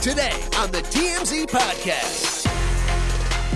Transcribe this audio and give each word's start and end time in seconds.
today 0.00 0.32
on 0.56 0.70
the 0.70 0.80
TMZ 0.80 1.46
Podcast. 1.46 2.46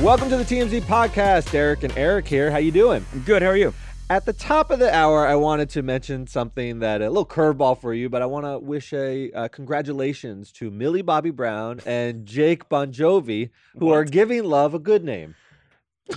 Welcome 0.02 0.28
to 0.28 0.36
the 0.36 0.44
TMZ 0.44 0.82
podcast. 0.82 1.50
Derek 1.50 1.84
and 1.84 1.96
Eric 1.96 2.28
here. 2.28 2.50
How 2.50 2.58
you 2.58 2.70
doing? 2.70 3.06
I'm 3.14 3.20
good. 3.20 3.40
How 3.40 3.48
are 3.48 3.56
you? 3.56 3.72
At 4.10 4.26
the 4.26 4.34
top 4.34 4.70
of 4.70 4.78
the 4.78 4.94
hour, 4.94 5.26
I 5.26 5.36
wanted 5.36 5.70
to 5.70 5.82
mention 5.82 6.26
something 6.26 6.80
that 6.80 7.00
a 7.00 7.08
little 7.08 7.24
curveball 7.24 7.80
for 7.80 7.94
you, 7.94 8.10
but 8.10 8.20
I 8.20 8.26
want 8.26 8.44
to 8.44 8.58
wish 8.58 8.92
a 8.92 9.32
uh, 9.32 9.48
congratulations 9.48 10.52
to 10.52 10.70
Millie 10.70 11.00
Bobby 11.00 11.30
Brown 11.30 11.80
and 11.86 12.26
Jake 12.26 12.68
Bon 12.68 12.92
Jovi, 12.92 13.48
who 13.78 13.88
are 13.88 14.04
giving 14.04 14.44
love 14.44 14.74
a 14.74 14.78
good 14.78 15.02
name. 15.02 15.36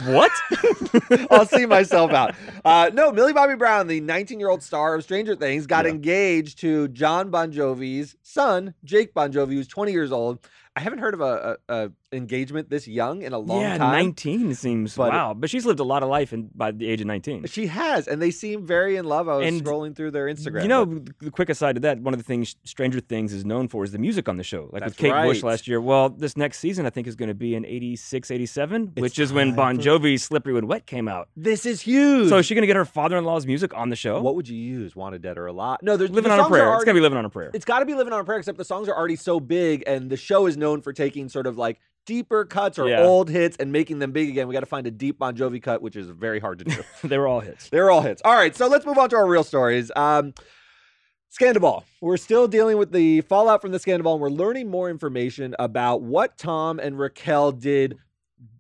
What? 0.06 0.32
I'll 1.32 1.46
see 1.46 1.66
myself 1.66 2.12
out. 2.12 2.36
Uh, 2.66 2.92
no, 2.94 3.12
Millie 3.12 3.32
Bobby 3.34 3.56
Brown, 3.56 3.88
the 3.88 4.02
19 4.02 4.40
year 4.40 4.50
old 4.50 4.62
star 4.62 4.96
of 4.96 5.04
Stranger 5.04 5.36
Things, 5.36 5.66
got 5.66 5.86
Yeah. 5.86 5.92
engaged 5.92 6.60
to 6.60 6.90
John 6.90 7.30
Bon 7.30 7.52
Jovi's 7.52 8.16
son, 8.22 8.74
Jake 8.84 9.14
Bon 9.14 9.32
Jovi, 9.32 9.54
who's 9.54 9.68
20 9.68 9.92
years 9.94 10.12
old. 10.12 10.40
I 10.78 10.80
haven't 10.80 11.00
heard 11.00 11.16
of 11.16 11.22
a, 11.22 11.58
a, 11.68 11.74
a 11.86 11.92
engagement 12.14 12.70
this 12.70 12.88
young 12.88 13.24
in 13.24 13.34
a 13.34 13.40
long 13.40 13.62
time. 13.64 13.72
yeah, 13.72 13.78
time. 13.80 13.92
19 13.94 14.54
seems 14.54 14.96
But- 14.96 15.12
wow. 15.12 15.34
But 15.34 15.50
she's 15.50 15.66
lived 15.66 15.80
a 15.80 15.84
lot 15.84 16.04
of 16.04 16.10
life 16.10 16.34
in, 16.34 16.50
by 16.54 16.70
the 16.72 16.88
age 16.88 17.02
of 17.02 17.08
19. 17.08 17.48
She 17.48 17.66
has, 17.68 18.08
and 18.08 18.22
they 18.22 18.30
seem 18.32 18.66
very 18.66 18.96
in 18.96 19.06
love. 19.06 19.28
I 19.28 19.38
was 19.38 19.48
And 19.48 19.64
scrolling 19.66 19.96
through 19.96 20.12
their 20.12 20.28
Instagram. 20.28 20.62
You 20.62 20.68
know, 20.68 20.86
but- 20.86 21.20
the 21.20 21.32
quick 21.32 21.50
aside 21.50 21.74
to 21.76 21.80
that, 21.82 22.00
one 22.00 22.14
of 22.14 22.20
the 22.20 22.24
things 22.24 22.56
Stranger 22.64 23.00
Things 23.00 23.34
is 23.34 23.44
known 23.44 23.68
for 23.68 23.84
is 23.84 23.92
the 23.92 23.98
music 23.98 24.30
on 24.30 24.38
the 24.38 24.44
show. 24.44 24.70
Like 24.72 24.82
That's 24.84 24.92
with 24.92 24.98
Kate 24.98 25.24
Bush 25.24 25.42
last 25.42 25.68
year. 25.68 25.82
Well, 25.82 26.10
this 26.10 26.38
next 26.38 26.60
season 26.60 26.86
I 26.86 26.92
think 26.92 27.08
is 27.08 27.16
going 27.16 27.30
to 27.30 27.34
be 27.36 27.56
in 27.56 27.66
86, 27.66 28.30
87, 28.30 28.94
It's 28.96 29.02
which 29.02 29.18
is 29.20 29.34
when 29.34 29.56
Bon 29.56 29.80
Jovi's 29.80 30.24
Slippery 30.24 30.54
When 30.54 30.68
Wet 30.68 30.86
came 30.86 31.08
out. 31.08 31.30
this 31.36 31.66
is 31.66 31.82
huge. 31.82 32.30
So 32.30 32.38
is 32.38 32.46
she 32.46 32.54
going 32.54 32.62
to 32.62 32.68
get 32.68 32.76
her 32.76 32.86
father-in-law's 32.86 33.48
music 33.48 33.74
on 33.76 33.90
the 33.90 33.96
show? 33.96 34.22
what 34.22 34.36
would 34.36 34.48
you 34.48 34.56
use? 34.58 34.96
Wanted 34.96 35.22
Dead 35.24 35.38
or 35.40 35.48
Alive? 35.48 35.80
No, 35.82 35.98
there's 35.98 36.12
living 36.12 36.30
the 36.30 36.38
on 36.38 36.46
a 36.46 36.48
prayer. 36.48 36.64
It's 36.64 36.70
already- 36.70 36.86
going 36.86 36.96
to 36.96 37.00
be 37.00 37.04
living 37.04 37.18
on 37.18 37.26
a 37.26 37.30
prayer. 37.30 37.52
It's 37.54 37.66
got 37.66 37.80
to 37.80 37.86
be 37.86 37.96
living 37.96 38.14
on 38.14 38.20
a 38.20 38.24
prayer, 38.24 38.38
except 38.40 38.58
the 38.60 38.66
songs 38.66 38.88
are 38.88 38.96
already 38.96 39.16
so 39.16 39.40
big, 39.40 39.84
and 39.88 40.10
the 40.10 40.18
show 40.18 40.46
is 40.46 40.56
known 40.68 40.82
for 40.82 40.94
taking 40.94 41.30
sort 41.30 41.48
of 41.48 41.58
like 41.58 41.80
deeper 42.06 42.46
cuts 42.46 42.78
or 42.80 42.88
Yeah. 42.90 43.04
old 43.04 43.30
hits 43.30 43.58
and 43.58 43.72
making 43.72 44.00
them 44.00 44.12
big 44.12 44.30
again. 44.30 44.48
We 44.48 44.54
got 44.54 44.62
to 44.62 44.66
find 44.66 44.88
a 44.88 44.92
deep 44.92 45.20
Bon 45.20 45.36
Jovi 45.36 45.62
cut, 45.62 45.82
which 45.82 45.96
is 45.96 46.08
very 46.10 46.40
hard 46.40 46.60
to 46.60 46.66
do. 46.66 46.76
they 47.04 47.18
were 47.18 47.28
all 47.28 47.40
hits. 47.42 47.70
They 47.70 47.80
were 47.80 47.92
all 47.92 48.02
hits. 48.02 48.22
All 48.24 48.36
right, 48.36 48.56
so 48.56 48.68
let's 48.68 48.86
move 48.86 48.98
on 48.98 49.10
to 49.10 49.16
our 49.16 49.28
real 49.28 49.44
stories. 49.44 49.92
Um, 49.96 50.34
Scandal. 51.30 51.84
We're 52.02 52.18
still 52.18 52.48
dealing 52.48 52.78
with 52.78 52.92
the 52.92 53.22
fallout 53.22 53.62
from 53.62 53.72
the 53.72 53.80
Scandal, 53.80 54.14
and 54.14 54.22
we're 54.22 54.30
learning 54.30 54.70
more 54.70 54.90
information 54.90 55.56
about 55.60 56.02
what 56.02 56.38
Tom 56.38 56.80
and 56.80 56.98
Raquel 56.98 57.52
did 57.52 57.98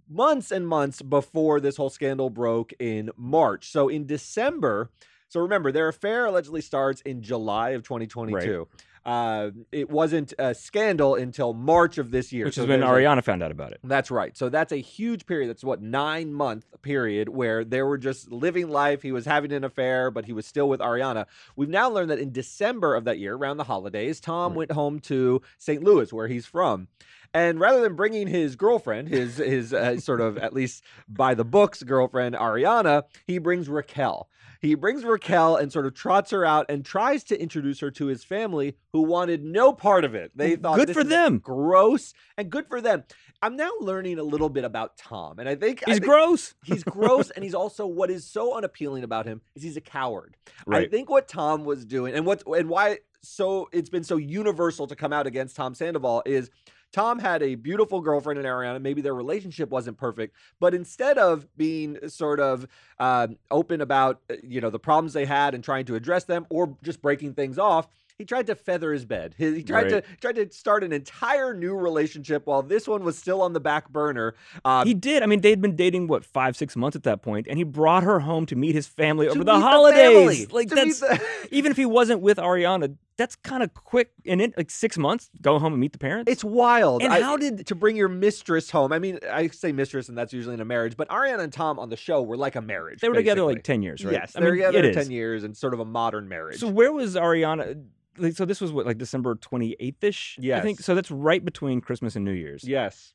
months 0.09 0.51
and 0.51 0.67
months 0.67 1.01
before 1.01 1.59
this 1.59 1.77
whole 1.77 1.89
scandal 1.89 2.29
broke 2.29 2.73
in 2.79 3.09
March. 3.17 3.71
So 3.71 3.87
in 3.87 4.05
December, 4.05 4.89
so 5.29 5.39
remember, 5.41 5.71
their 5.71 5.87
affair 5.87 6.25
allegedly 6.25 6.61
starts 6.61 7.01
in 7.01 7.21
July 7.21 7.71
of 7.71 7.83
2022. 7.83 8.67
Uh, 9.07 9.51
it 9.71 9.89
wasn't 9.89 10.33
a 10.37 10.53
scandal 10.53 11.15
until 11.15 11.53
March 11.53 11.97
of 11.97 12.11
this 12.11 12.33
year. 12.33 12.45
Which 12.45 12.55
So 12.55 12.63
is 12.63 12.67
when 12.67 12.81
there's 12.81 12.91
a- 12.91 12.93
Ariana 12.93 13.23
found 13.23 13.41
out 13.41 13.51
about 13.51 13.71
it. 13.71 13.79
that's 13.83 14.11
right. 14.11 14.35
So 14.37 14.49
that's 14.49 14.73
a 14.73 14.77
huge 14.77 15.25
period. 15.25 15.49
That's 15.49 15.63
what 15.63 15.81
nine 15.81 16.33
month 16.33 16.65
period 16.81 17.29
where 17.29 17.63
they 17.63 17.81
were 17.81 17.97
just 17.97 18.29
living 18.31 18.69
life. 18.69 19.01
He 19.01 19.13
was 19.13 19.25
having 19.25 19.53
an 19.53 19.63
affair, 19.63 20.11
but 20.11 20.25
he 20.25 20.33
was 20.33 20.45
still 20.45 20.67
with 20.67 20.81
Ariana. 20.81 21.25
We've 21.55 21.69
now 21.69 21.89
learned 21.89 22.09
that 22.11 22.19
in 22.19 22.33
December 22.33 22.95
of 22.95 23.05
that 23.05 23.17
year, 23.17 23.35
around 23.35 23.57
the 23.57 23.63
holidays, 23.63 24.19
Tom 24.19 24.51
Right. 24.51 24.57
went 24.57 24.71
home 24.73 24.99
to 25.01 25.41
St. 25.57 25.81
Louis, 25.81 26.11
where 26.11 26.27
he's 26.27 26.45
from. 26.45 26.89
And 27.33 27.59
rather 27.59 27.81
than 27.81 27.95
bringing 27.95 28.27
his 28.27 28.55
girlfriend, 28.55 29.09
his 29.09 29.37
his 29.37 29.73
uh, 29.73 29.99
sort 29.99 30.21
of 30.21 30.37
at 30.37 30.53
least 30.53 30.83
by 31.07 31.33
the 31.33 31.43
books 31.45 31.83
girlfriend 31.83 32.35
Ariana, 32.35 33.03
he 33.25 33.37
brings 33.37 33.67
Raquel. 33.69 34.29
He 34.61 34.75
brings 34.75 35.03
Raquel 35.03 35.55
and 35.55 35.71
sort 35.71 35.85
of 35.85 35.93
trots 35.93 36.31
her 36.31 36.45
out 36.45 36.65
and 36.69 36.83
tries 36.83 37.23
to 37.25 37.41
introduce 37.41 37.79
her 37.79 37.91
to 37.91 38.07
his 38.07 38.23
family, 38.23 38.75
who 38.93 39.01
wanted 39.03 39.43
no 39.43 39.73
part 39.73 40.03
of 40.05 40.15
it. 40.15 40.31
They 40.35 40.55
mm, 40.55 40.61
thought 40.61 40.77
Good 40.77 40.89
this 40.89 40.95
for 40.95 41.03
them. 41.03 41.39
gross 41.39 42.13
and 42.37 42.49
good 42.49 42.67
for 42.67 42.81
them. 42.81 43.03
I'm 43.41 43.55
now 43.55 43.69
learning 43.79 44.17
a 44.17 44.23
little 44.23 44.49
bit 44.49 44.63
about 44.63 44.97
Tom, 44.97 45.37
and 45.39 45.47
I 45.47 45.55
think 45.55 45.83
I 45.85 45.91
He's 45.91 45.99
think 45.99 46.09
gross. 46.09 46.55
He's 46.63 46.83
gross, 46.83 47.29
and 47.29 47.43
he's 47.43 47.53
also 47.53 47.85
what 47.85 48.09
is 48.09 48.25
so 48.25 48.57
unappealing 48.57 49.03
about 49.03 49.27
him 49.27 49.41
is 49.55 49.61
he's 49.61 49.77
a 49.77 49.81
coward. 49.81 50.35
I 50.71 50.87
think 50.87 51.09
what 51.09 51.27
Tom 51.27 51.63
was 51.63 51.85
doing, 51.85 52.15
and 52.15 52.25
what 52.25 52.43
and 52.47 52.67
why 52.67 52.99
so 53.21 53.69
it's 53.71 53.89
been 53.89 54.03
so 54.03 54.17
universal 54.17 54.87
to 54.87 54.95
come 54.95 55.13
out 55.13 55.27
against 55.27 55.55
Tom 55.55 55.75
Sandoval 55.75 56.23
is. 56.25 56.49
Tom 56.93 57.19
had 57.19 57.43
a 57.43 57.55
beautiful 57.55 58.01
girlfriend 58.01 58.39
in 58.39 58.45
Ariana. 58.45 58.81
Maybe 58.81 59.01
their 59.01 59.13
relationship 59.15 59.69
wasn't 59.69 59.97
perfect, 59.97 60.35
but 60.59 60.73
instead 60.73 61.17
of 61.17 61.45
being 61.57 61.97
sort 62.09 62.39
of 62.39 62.67
um, 62.99 63.37
open 63.51 63.81
about 63.81 64.21
uh, 64.29 64.35
you 64.43 64.61
know 64.61 64.69
the 64.69 64.79
problems 64.79 65.13
they 65.13 65.25
had 65.25 65.53
and 65.53 65.63
trying 65.63 65.85
to 65.85 65.95
address 65.95 66.23
them, 66.23 66.45
or 66.49 66.75
just 66.83 67.01
breaking 67.01 67.33
things 67.33 67.59
off, 67.59 67.87
he 68.17 68.25
tried 68.25 68.47
to 68.47 68.55
feather 68.55 68.93
his 68.93 69.05
bed. 69.05 69.35
He, 69.37 69.61
tried 69.63 69.91
Right. 69.91 70.03
to 70.05 70.17
tried 70.21 70.35
to 70.37 70.51
start 70.51 70.83
an 70.83 70.91
entire 70.93 71.53
new 71.53 71.75
relationship 71.75 72.47
while 72.47 72.63
this 72.63 72.87
one 72.87 73.03
was 73.03 73.17
still 73.17 73.41
on 73.41 73.53
the 73.53 73.59
back 73.59 73.89
burner. 73.89 74.33
Um, 74.65 74.87
He 74.87 74.93
did. 74.95 75.21
I 75.21 75.25
mean, 75.27 75.41
they'd 75.41 75.61
been 75.61 75.75
dating 75.75 76.07
what 76.07 76.25
five, 76.25 76.55
six 76.55 76.75
months 76.75 76.95
at 76.95 77.03
that 77.03 77.21
point, 77.21 77.47
and 77.49 77.57
he 77.59 77.63
brought 77.63 78.03
her 78.03 78.21
home 78.21 78.45
to 78.47 78.55
meet 78.55 78.73
his 78.73 78.87
family 78.87 79.27
over 79.27 79.43
the 79.43 79.59
holidays. 79.59 79.99
family, 79.99 80.45
like 80.47 80.69
to 80.69 80.75
that's 80.75 80.99
the- 81.01 81.21
even 81.51 81.69
if 81.71 81.77
he 81.77 81.85
wasn't 81.85 82.21
with 82.21 82.37
Ariana, 82.37 82.95
that's 83.17 83.35
kind 83.35 83.63
of 83.63 83.73
quick. 83.73 84.11
And 84.25 84.39
it 84.41 84.55
like 84.57 84.69
six 84.71 84.97
months, 84.97 85.29
go 85.41 85.59
home 85.59 85.73
and 85.73 85.79
meet 85.79 85.91
the 85.93 85.99
parents. 85.99 86.31
It's 86.31 86.43
wild. 86.43 87.01
And 87.03 87.11
I- 87.11 87.21
how 87.21 87.35
did- 87.37 87.67
to 87.67 87.75
bring 87.75 87.95
your 87.95 88.07
mistress 88.09 88.69
home? 88.71 88.91
I 88.93 88.99
mean, 88.99 89.19
I 89.29 89.47
say 89.47 89.71
mistress, 89.71 90.07
and 90.09 90.17
that's 90.17 90.33
usually 90.33 90.53
in 90.53 90.61
a 90.61 90.65
marriage. 90.65 90.95
But 90.95 91.09
Ariana 91.09 91.39
and 91.39 91.51
Tom 91.51 91.79
on 91.79 91.89
the 91.89 91.97
show 91.97 92.21
were 92.21 92.37
like 92.37 92.55
a 92.55 92.61
marriage. 92.61 93.01
they 93.01 93.09
were 93.09 93.15
together 93.15 93.43
like 93.43 93.63
ten 93.63 93.81
years, 93.81 94.05
right? 94.05 94.13
Yes, 94.13 94.33
they're 94.33 94.51
together 94.51 94.77
it 94.79 94.85
is. 94.85 94.95
ten 94.95 95.11
years 95.11 95.43
and 95.43 95.57
sort 95.57 95.73
of 95.73 95.79
a 95.79 95.85
modern 95.85 96.27
marriage. 96.29 96.59
So 96.59 96.67
where 96.69 96.91
was 96.93 97.15
Ariana? 97.15 97.83
Like, 98.19 98.33
so 98.33 98.45
this 98.45 98.59
was 98.61 98.71
what 98.71 98.85
like 98.85 98.97
December 98.97 99.35
twenty 99.35 99.75
eighth 99.79 100.03
ish. 100.03 100.37
I 100.39 100.61
think 100.61 100.79
Yes. 100.79 100.85
so. 100.85 100.95
That's 100.95 101.11
right 101.11 101.43
between 101.43 101.81
Christmas 101.81 102.15
and 102.15 102.25
New 102.25 102.31
Year's. 102.31 102.63
yes, 102.67 103.13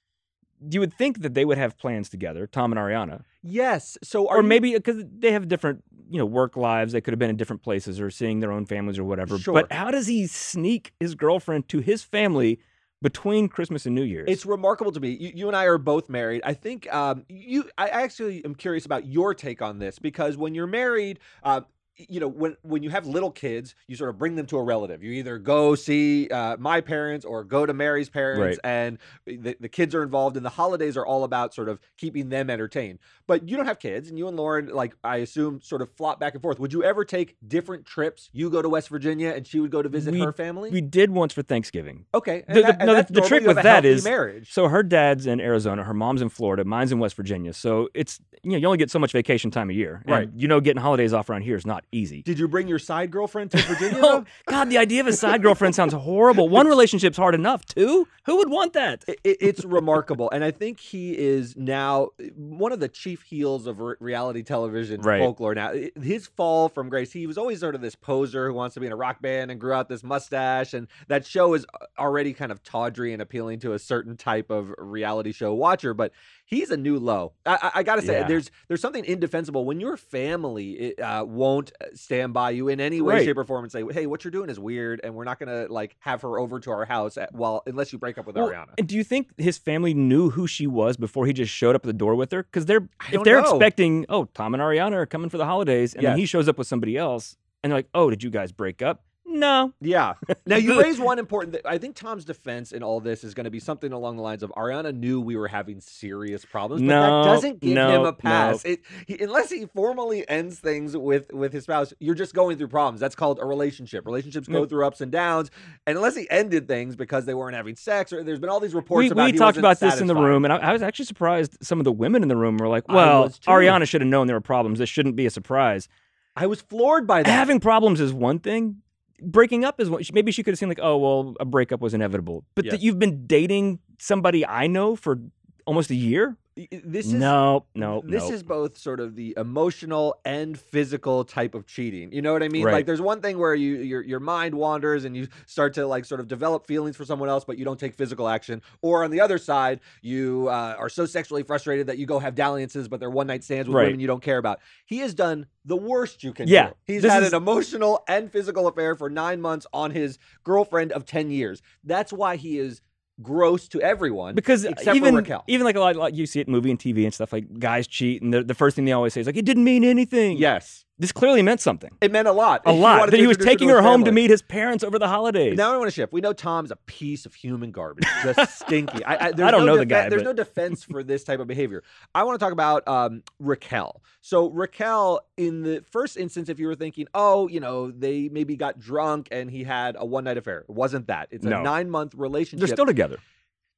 You 0.71 0.81
would 0.81 0.95
think 0.95 1.23
that 1.23 1.35
they 1.35 1.45
would 1.45 1.59
have 1.59 1.77
plans 1.79 2.09
together, 2.09 2.47
Tom 2.47 2.73
and 2.73 2.79
Ariana, 2.79 3.23
yes. 3.43 3.99
So 4.03 4.29
are 4.29 4.39
or 4.39 4.43
maybe 4.43 4.73
because 4.75 5.05
they 5.19 5.33
have 5.33 5.49
different, 5.49 5.83
you 6.11 6.19
know, 6.19 6.27
work 6.27 6.57
lives. 6.57 6.93
They 6.93 7.01
could 7.01 7.13
have 7.13 7.19
been 7.19 7.31
in 7.31 7.37
different 7.37 7.63
places 7.63 8.01
or 8.01 8.11
seeing 8.11 8.41
their 8.41 8.53
own 8.53 8.67
families 8.67 8.99
or 8.99 9.05
whatever. 9.05 9.39
Sure. 9.39 9.55
But 9.55 9.73
how 9.73 9.91
does 9.91 10.07
he 10.07 10.27
sneak 10.27 10.93
his 11.01 11.15
girlfriend 11.15 11.69
to 11.69 11.81
his 11.81 12.03
family 12.03 12.61
between 13.01 13.49
Christmas 13.49 13.87
and 13.87 13.95
New 13.95 14.05
Year's? 14.05 14.29
It's 14.29 14.47
remarkable 14.47 14.93
to 14.93 15.01
me. 15.01 15.11
You, 15.11 15.33
you 15.35 15.47
and 15.49 15.57
I 15.57 15.65
are 15.65 15.79
both 15.79 16.09
married. 16.09 16.43
I 16.45 16.55
think 16.55 16.93
um, 16.93 17.25
you. 17.29 17.69
I 17.77 17.89
actually 17.89 18.45
am 18.45 18.55
curious 18.55 18.87
about 18.87 19.07
your 19.07 19.35
take 19.35 19.61
on 19.61 19.79
this 19.79 19.99
because 19.99 20.37
when 20.37 20.55
you're 20.55 20.67
married, 20.67 21.19
uh, 21.43 21.63
you 21.97 22.21
know, 22.21 22.29
when 22.29 22.57
when 22.63 22.83
you 22.83 22.91
have 22.91 23.07
little 23.07 23.31
kids, 23.31 23.75
you 23.87 23.97
sort 23.97 24.09
of 24.11 24.19
bring 24.19 24.35
them 24.35 24.47
to 24.47 24.57
a 24.57 24.63
relative. 24.63 25.03
You 25.03 25.13
either 25.13 25.39
go 25.39 25.75
see 25.75 26.29
uh, 26.29 26.57
my 26.59 26.81
parents 26.81 27.25
or 27.25 27.45
go 27.45 27.67
to 27.67 27.73
Mary's 27.75 28.09
parents, 28.09 28.41
Right. 28.41 28.59
and 28.65 28.99
the, 29.27 29.57
the 29.61 29.69
kids 29.69 29.95
are 29.95 30.03
involved. 30.03 30.37
And 30.37 30.45
the 30.47 30.51
holidays 30.51 30.97
are 30.97 31.05
all 31.05 31.25
about 31.25 31.55
sort 31.55 31.69
of 31.69 31.79
keeping 31.99 32.31
them 32.31 32.49
entertained. 32.51 32.99
But 33.27 33.49
you 33.49 33.57
don't 33.57 33.67
have 33.67 33.79
kids, 33.79 34.09
and 34.09 34.19
you 34.19 34.27
and 34.29 34.37
Lauren, 34.37 34.69
like 34.69 34.95
I 35.05 35.19
assume, 35.19 35.61
sort 35.61 35.83
of 35.83 35.91
flop 35.97 36.19
back 36.19 36.33
and 36.33 36.43
forth. 36.43 36.59
Would 36.59 36.73
you 36.73 36.83
ever 36.83 37.05
take 37.05 37.37
different 37.47 37.85
trips? 37.85 38.31
You 38.33 38.49
go 38.51 38.63
to 38.63 38.69
West 38.69 38.89
Virginia, 38.89 39.31
and 39.37 39.47
she 39.47 39.61
would 39.61 39.71
go 39.71 39.83
to 39.83 39.89
visit 39.89 40.13
We- 40.13 40.21
her 40.21 40.33
family. 40.33 40.71
we 40.71 40.81
did 40.81 41.11
once 41.11 41.33
for 41.35 41.43
Thanksgiving. 41.43 42.07
okay, 42.15 42.45
The- 42.49 42.55
the- 42.55 42.63
that- 42.63 42.77
and 42.81 42.87
no, 42.87 43.03
the- 43.03 43.13
the 43.13 43.21
trick 43.21 43.45
with 43.47 43.57
that 43.63 43.85
is- 43.85 44.03
marriage. 44.05 44.53
So 44.53 44.69
her 44.69 44.83
dad's 44.83 45.27
in 45.27 45.41
Arizona, 45.41 45.85
her 45.85 45.95
mom's 45.95 46.23
in 46.23 46.31
Florida, 46.31 46.65
mine's 46.65 46.91
in 46.91 46.99
West 46.99 47.17
Virginia. 47.17 47.53
So 47.53 47.89
it's 47.95 48.19
you 48.43 48.53
know 48.53 48.57
you 48.59 48.67
only 48.67 48.79
get 48.79 48.91
so 48.91 48.99
much 48.99 49.13
vacation 49.13 49.51
time 49.51 49.69
a 49.71 49.73
year, 49.75 50.03
And, 50.07 50.11
Right. 50.13 50.29
You 50.35 50.49
know, 50.49 50.61
getting 50.61 50.81
holidays 50.83 51.13
off 51.13 51.29
around 51.31 51.43
here 51.43 51.57
is 51.57 51.67
not 51.67 51.82
easy. 51.91 52.23
Did 52.23 52.39
you 52.39 52.47
bring 52.49 52.69
your 52.69 52.79
side 52.79 53.11
girlfriend 53.11 53.51
to 53.53 53.57
Virginia? 53.63 54.01
Oh? 54.03 54.25
God, 54.47 54.71
the 54.71 54.79
idea 54.79 55.01
of 55.01 55.07
a 55.07 55.13
side 55.13 55.43
girlfriend 55.43 55.75
sounds 55.75 55.93
horrible. 55.95 56.49
One 56.49 56.67
relationship's 56.69 57.17
hard 57.17 57.35
enough. 57.35 57.65
Two, 57.67 58.07
who 58.27 58.37
would 58.37 58.51
want 58.51 58.73
that? 58.75 59.05
It- 59.09 59.21
it- 59.25 59.37
it's 59.41 59.65
remarkable, 59.65 60.31
and 60.31 60.45
I 60.45 60.51
think 60.51 60.79
he 60.79 61.17
is 61.19 61.57
now 61.57 62.11
one 62.37 62.71
of 62.73 62.81
the 62.81 62.89
chief 62.89 63.23
heels 63.23 63.67
of 63.67 63.81
re- 63.81 63.97
reality 64.01 64.43
television 64.43 65.01
Right. 65.01 65.21
folklore. 65.21 65.55
Now, 65.55 65.73
his 66.01 66.27
fall 66.29 66.69
from 66.69 66.89
grace, 66.89 67.13
he 67.13 67.27
was 67.27 67.37
always 67.39 67.61
sort 67.61 67.75
of 67.75 67.81
this 67.81 67.95
poser 67.95 68.47
who 68.49 68.55
wants 68.55 68.75
to 68.75 68.81
be 68.81 68.87
in 68.87 68.93
a 68.93 68.97
rock 68.97 69.21
band 69.23 69.51
and 69.51 69.59
grew 69.61 69.73
out 69.73 69.89
this 69.89 70.03
mustache, 70.05 70.75
and 70.75 70.87
that 71.09 71.27
show 71.27 71.55
is 71.55 71.67
already 71.99 72.33
kind 72.33 72.53
of 72.53 72.63
tawdry 72.63 73.13
and 73.13 73.21
appealing 73.23 73.59
to 73.61 73.73
a 73.73 73.79
certain 73.79 74.17
type 74.17 74.51
of 74.51 74.73
reality 74.79 75.33
show 75.33 75.53
watcher. 75.55 75.95
But 75.95 76.13
he's 76.45 76.71
a 76.71 76.77
new 76.77 76.99
low. 76.99 77.33
I, 77.47 77.55
I, 77.63 77.71
I 77.77 77.83
gotta 77.83 78.03
say, 78.03 78.21
Yeah. 78.21 78.29
there's 78.29 78.51
there's 78.69 78.81
something 78.81 79.05
indefensible 79.05 79.65
when 79.65 79.81
your 79.81 79.97
family 79.97 80.97
uh, 80.99 81.25
won't 81.25 81.72
Uh, 81.81 81.87
stand 81.95 82.33
by 82.35 82.51
you 82.51 82.69
in 82.69 82.81
any 82.81 83.01
way, 83.01 83.15
Right. 83.15 83.25
shape, 83.25 83.39
or 83.39 83.45
form 83.45 83.65
and 83.65 83.73
say, 83.73 83.83
"Hey, 83.93 84.07
what 84.07 84.25
you're 84.25 84.31
doing 84.31 84.51
is 84.51 84.59
weird, 84.61 85.01
and 85.05 85.15
we're 85.15 85.25
not 85.25 85.39
gonna 85.39 85.67
like 85.69 85.97
have 86.01 86.23
her 86.23 86.39
over 86.39 86.61
to 86.61 86.71
our 86.71 86.85
house 86.85 87.17
at, 87.17 87.33
well 87.35 87.63
unless 87.67 87.93
you 87.93 87.99
break 87.99 88.19
up 88.19 88.27
with 88.27 88.37
Well, 88.37 88.49
Ariana." 88.51 88.71
and 88.79 88.87
do 88.87 88.97
you 88.97 89.05
think 89.05 89.29
his 89.39 89.59
family 89.59 89.95
knew 89.95 90.31
who 90.31 90.47
she 90.47 90.67
was 90.67 90.97
before 90.97 91.27
he 91.27 91.33
just 91.33 91.53
showed 91.53 91.75
up 91.75 91.83
at 91.85 91.87
the 91.87 91.93
door 91.93 92.15
with 92.15 92.33
her? 92.33 92.43
Because 92.43 92.67
they're 92.67 92.89
if 93.13 93.23
they're 93.23 93.41
know. 93.41 93.49
expecting, 93.49 94.07
oh, 94.09 94.25
Tom 94.35 94.55
and 94.55 94.63
Ariana 94.63 94.93
are 94.93 95.07
coming 95.07 95.29
for 95.31 95.39
the 95.39 95.47
holidays, 95.47 95.95
and 95.95 96.05
then 96.05 96.19
he 96.19 96.27
shows 96.27 96.49
up 96.49 96.59
with 96.59 96.67
somebody 96.67 96.97
else, 96.97 97.37
and 97.63 97.71
they're 97.71 97.79
like, 97.79 97.89
oh, 97.95 98.11
did 98.11 98.23
you 98.23 98.31
guys 98.31 98.53
break 98.53 98.83
up? 98.83 99.05
No. 99.33 99.73
Yeah. 99.81 100.15
Now 100.47 100.57
you 100.57 100.81
raise 100.81 100.99
one 101.01 101.19
important. 101.21 101.55
Th- 101.55 101.65
I 101.65 101.79
think 101.79 101.95
Tom's 101.95 102.25
defense 102.25 102.73
in 102.73 102.83
all 102.83 103.01
this 103.01 103.23
is 103.25 103.33
going 103.33 103.45
to 103.45 103.51
be 103.51 103.61
something 103.61 103.93
along 103.93 104.17
the 104.17 104.23
lines 104.23 104.43
of 104.43 104.51
Ariana 104.57 104.95
knew 104.95 105.21
we 105.21 105.37
were 105.37 105.49
having 105.49 105.81
serious 105.81 106.45
problems, 106.45 106.83
but 106.83 106.87
No, 106.87 107.25
that 107.25 107.31
doesn't 107.31 107.61
give 107.61 107.75
no, 107.75 107.89
him 107.91 108.01
a 108.01 108.05
no. 108.05 108.13
pass. 108.13 108.65
It, 108.65 108.81
he, 109.07 109.19
unless 109.23 109.51
he 109.51 109.67
formally 109.67 110.29
ends 110.29 110.59
things 110.59 110.97
with 110.97 111.33
with 111.33 111.53
his 111.53 111.65
spouse, 111.65 111.95
you're 112.01 112.15
just 112.15 112.35
going 112.35 112.59
through 112.59 112.69
problems. 112.69 113.01
That's 113.01 113.15
called 113.15 113.39
a 113.41 113.47
relationship. 113.47 114.05
Relationships 114.05 114.49
go 114.49 114.61
No. 114.61 114.67
through 114.67 114.87
ups 114.87 115.01
and 115.01 115.11
downs, 115.13 115.51
and 115.87 115.97
unless 115.97 116.17
he 116.17 116.29
ended 116.31 116.67
things 116.69 116.97
because 116.97 117.25
they 117.25 117.35
weren't 117.35 117.57
having 117.57 117.77
sex, 117.77 118.13
or 118.13 118.23
there's 118.25 118.41
been 118.41 118.51
all 118.51 118.61
these 118.61 118.75
reports 118.75 119.05
We, 119.07 119.11
about 119.11 119.33
we 119.33 119.39
talked 119.39 119.57
about 119.59 119.81
this 119.81 120.01
in 120.01 120.07
the 120.09 120.17
room, 120.17 120.45
and 120.45 120.53
I, 120.53 120.57
I 120.59 120.73
was 120.73 120.83
actually 120.83 121.07
surprised. 121.07 121.57
Some 121.63 121.79
of 121.81 121.85
the 121.85 121.93
women 121.93 122.23
in 122.23 122.29
the 122.29 122.37
room 122.37 122.57
were 122.59 122.69
like, 122.69 122.89
"Well. 122.89 123.29
Ariana 123.47 123.87
should 123.89 124.01
have 124.01 124.09
known 124.09 124.27
there 124.27 124.37
were 124.37 124.41
problems. 124.41 124.79
This 124.81 124.89
shouldn't 124.89 125.17
be 125.17 125.25
a 125.27 125.31
surprise." 125.31 125.89
I 126.35 126.47
was 126.47 126.63
floored 126.63 127.07
by 127.07 127.23
that. 127.23 127.31
Having 127.31 127.61
problems 127.61 128.01
is 128.01 128.13
one 128.13 128.39
thing. 128.39 128.82
Breaking 129.23 129.65
up 129.65 129.81
is 129.81 129.89
one. 129.89 130.03
Maybe 130.13 130.33
she 130.33 130.43
could 130.43 130.51
have 130.53 130.59
seen 130.59 130.69
like, 130.69 130.81
"Oh, 130.83 130.97
well, 130.99 131.35
a 131.41 131.45
breakup 131.45 131.81
was 131.81 131.95
inevitable." 131.95 132.45
But 132.55 132.65
Yes. 132.67 132.73
that 132.73 132.83
you've 132.83 132.99
been 132.99 133.27
dating 133.27 133.79
somebody 133.99 134.45
I 134.47 134.67
know 134.67 134.97
for 134.97 135.21
almost 135.67 135.91
a 135.91 135.95
year. 135.95 136.37
This 136.55 137.07
is 137.07 137.15
no, 137.15 137.65
no, 137.75 138.03
this 138.05 138.29
no. 138.29 138.35
is 138.35 138.43
both 138.43 138.77
sort 138.77 139.01
of 139.01 139.17
the 139.17 139.35
emotional 139.39 140.17
and 140.25 140.59
physical 140.59 141.25
type 141.25 141.55
of 141.55 141.67
cheating. 141.67 142.13
You 142.13 142.21
know 142.21 142.33
what 142.35 142.43
I 142.43 142.49
mean? 142.49 142.65
Right. 142.65 142.73
Like 142.73 142.87
there's 142.87 143.01
one 143.01 143.23
thing 143.23 143.39
where 143.39 143.55
you 143.55 143.77
your 143.77 144.03
your 144.03 144.21
mind 144.21 144.55
wanders 144.55 145.05
and 145.05 145.17
you 145.17 145.29
start 145.47 145.73
to 145.75 145.87
like 145.87 146.05
sort 146.05 146.21
of 146.21 146.29
develop 146.29 146.67
feelings 146.67 146.97
for 146.97 147.05
someone 147.07 147.31
else, 147.31 147.45
but 147.45 147.57
you 147.57 147.65
don't 147.65 147.81
take 147.81 147.95
physical 147.95 148.29
action. 148.29 148.61
Or 148.83 149.03
on 149.03 149.11
the 149.11 149.21
other 149.21 149.39
side, 149.39 149.81
you 150.03 150.49
uh, 150.49 150.75
are 150.79 150.91
so 150.91 151.07
sexually 151.07 151.43
frustrated 151.43 151.87
that 151.87 151.97
you 151.97 152.05
go 152.05 152.19
have 152.19 152.35
dalliances, 152.35 152.87
but 152.87 153.01
they're 153.01 153.09
one 153.11 153.27
night 153.27 153.45
stands 153.45 153.69
with 153.69 153.77
Right. 153.77 153.87
women 153.87 154.01
you 154.01 154.07
don't 154.07 154.23
care 154.23 154.39
about. 154.39 154.61
He 154.85 154.99
has 154.99 155.15
done 155.15 155.47
the 155.65 155.77
worst 155.77 156.23
you 156.23 156.33
can 156.35 156.49
Yeah, 156.49 156.69
do. 156.69 156.75
He's 156.85 157.05
had 157.05 157.23
is- 157.23 157.33
an 157.33 157.37
emotional 157.37 158.03
and 158.09 158.31
physical 158.31 158.67
affair 158.67 158.95
for 158.95 159.09
nine 159.09 159.41
months 159.41 159.67
on 159.73 159.91
his 159.91 160.19
girlfriend 160.45 160.93
of 160.93 161.07
ten 161.07 161.31
years. 161.31 161.63
That's 161.83 162.13
why 162.13 162.37
he 162.37 162.59
is 162.59 162.83
gross 163.23 163.69
to 163.69 163.81
everyone 163.81 164.35
because 164.35 164.65
except 164.65 164.97
even 164.97 165.15
for 165.15 165.19
Raquel. 165.21 165.45
even 165.47 165.65
like 165.65 165.77
a 165.77 165.81
lot 165.81 165.97
like 165.97 166.15
you 166.15 166.27
see 166.27 166.41
it 166.41 166.47
in 166.47 166.53
movie 166.53 166.71
and 166.71 166.79
TV 166.79 167.05
and 167.05 167.15
stuff 167.15 167.33
like 167.33 167.59
guys 167.59 167.87
cheat 167.87 168.23
and 168.23 168.33
the, 168.33 168.43
the 168.43 168.55
first 168.55 168.77
thing 168.77 168.85
they 168.85 168.93
always 168.93 169.13
say 169.15 169.21
is 169.21 169.27
like 169.27 169.37
it 169.37 169.45
didn't 169.45 169.65
mean 169.65 169.85
anything. 169.85 170.37
yes, 170.37 170.85
this 171.03 171.13
clearly 171.13 171.43
meant 171.43 171.61
something. 171.61 171.91
it 172.01 172.11
meant 172.13 172.29
a 172.29 172.33
lot. 172.33 172.63
A 172.65 172.73
lot 172.73 173.11
that 173.11 173.19
he 173.21 173.27
was 173.27 173.37
taking 173.37 173.69
her 173.69 173.83
home 173.83 174.05
to 174.05 174.13
meet 174.13 174.31
his 174.31 174.41
parents 174.41 174.83
over 174.85 174.99
the 174.99 175.09
holidays. 175.09 175.57
Now 175.59 175.75
I 175.75 175.77
want 175.77 175.89
to 175.89 175.95
shift. 175.95 176.13
We 176.13 176.21
know 176.23 176.33
Tom's 176.33 176.71
a 176.71 176.77
piece 176.77 177.27
of 177.27 177.35
human 177.35 177.71
garbage, 177.73 178.07
just 178.23 178.59
stinky. 178.65 179.05
I, 179.05 179.15
I, 179.15 179.27
I 179.27 179.31
don't 179.33 179.51
no 179.53 179.65
know 179.67 179.77
the 179.77 179.85
guy, 179.85 180.09
There's 180.09 180.23
but- 180.23 180.29
no 180.29 180.33
defense 180.33 180.85
for 180.85 181.03
this 181.03 181.25
type 181.25 181.41
of 181.41 181.47
behavior. 181.47 181.83
I 182.15 182.23
want 182.25 182.39
to 182.39 182.45
talk 182.45 182.53
about 182.53 182.87
um, 182.89 183.23
Raquel. 183.39 184.03
So 184.21 184.49
Raquel, 184.51 185.21
in 185.37 185.63
the 185.63 185.85
first 185.91 186.17
instance, 186.17 186.49
if 186.49 186.59
you 186.59 186.67
were 186.69 186.75
thinking, 186.77 187.07
oh, 187.15 187.49
you 187.49 187.61
know, 187.61 187.91
they 187.91 188.29
maybe 188.31 188.57
got 188.57 188.79
drunk 188.79 189.29
and 189.31 189.51
he 189.51 189.65
had 189.65 189.97
a 189.99 190.07
one 190.07 190.25
night 190.25 190.39
affair, 190.39 190.59
it 190.61 190.71
wasn't 190.71 191.09
that. 191.09 191.29
It's 191.31 191.45
a 191.45 191.51
No. 191.51 191.63
nine 191.63 191.91
month 191.91 192.15
relationship. 192.15 192.67
They're 192.67 192.75
still 192.77 192.87
together. 192.87 193.19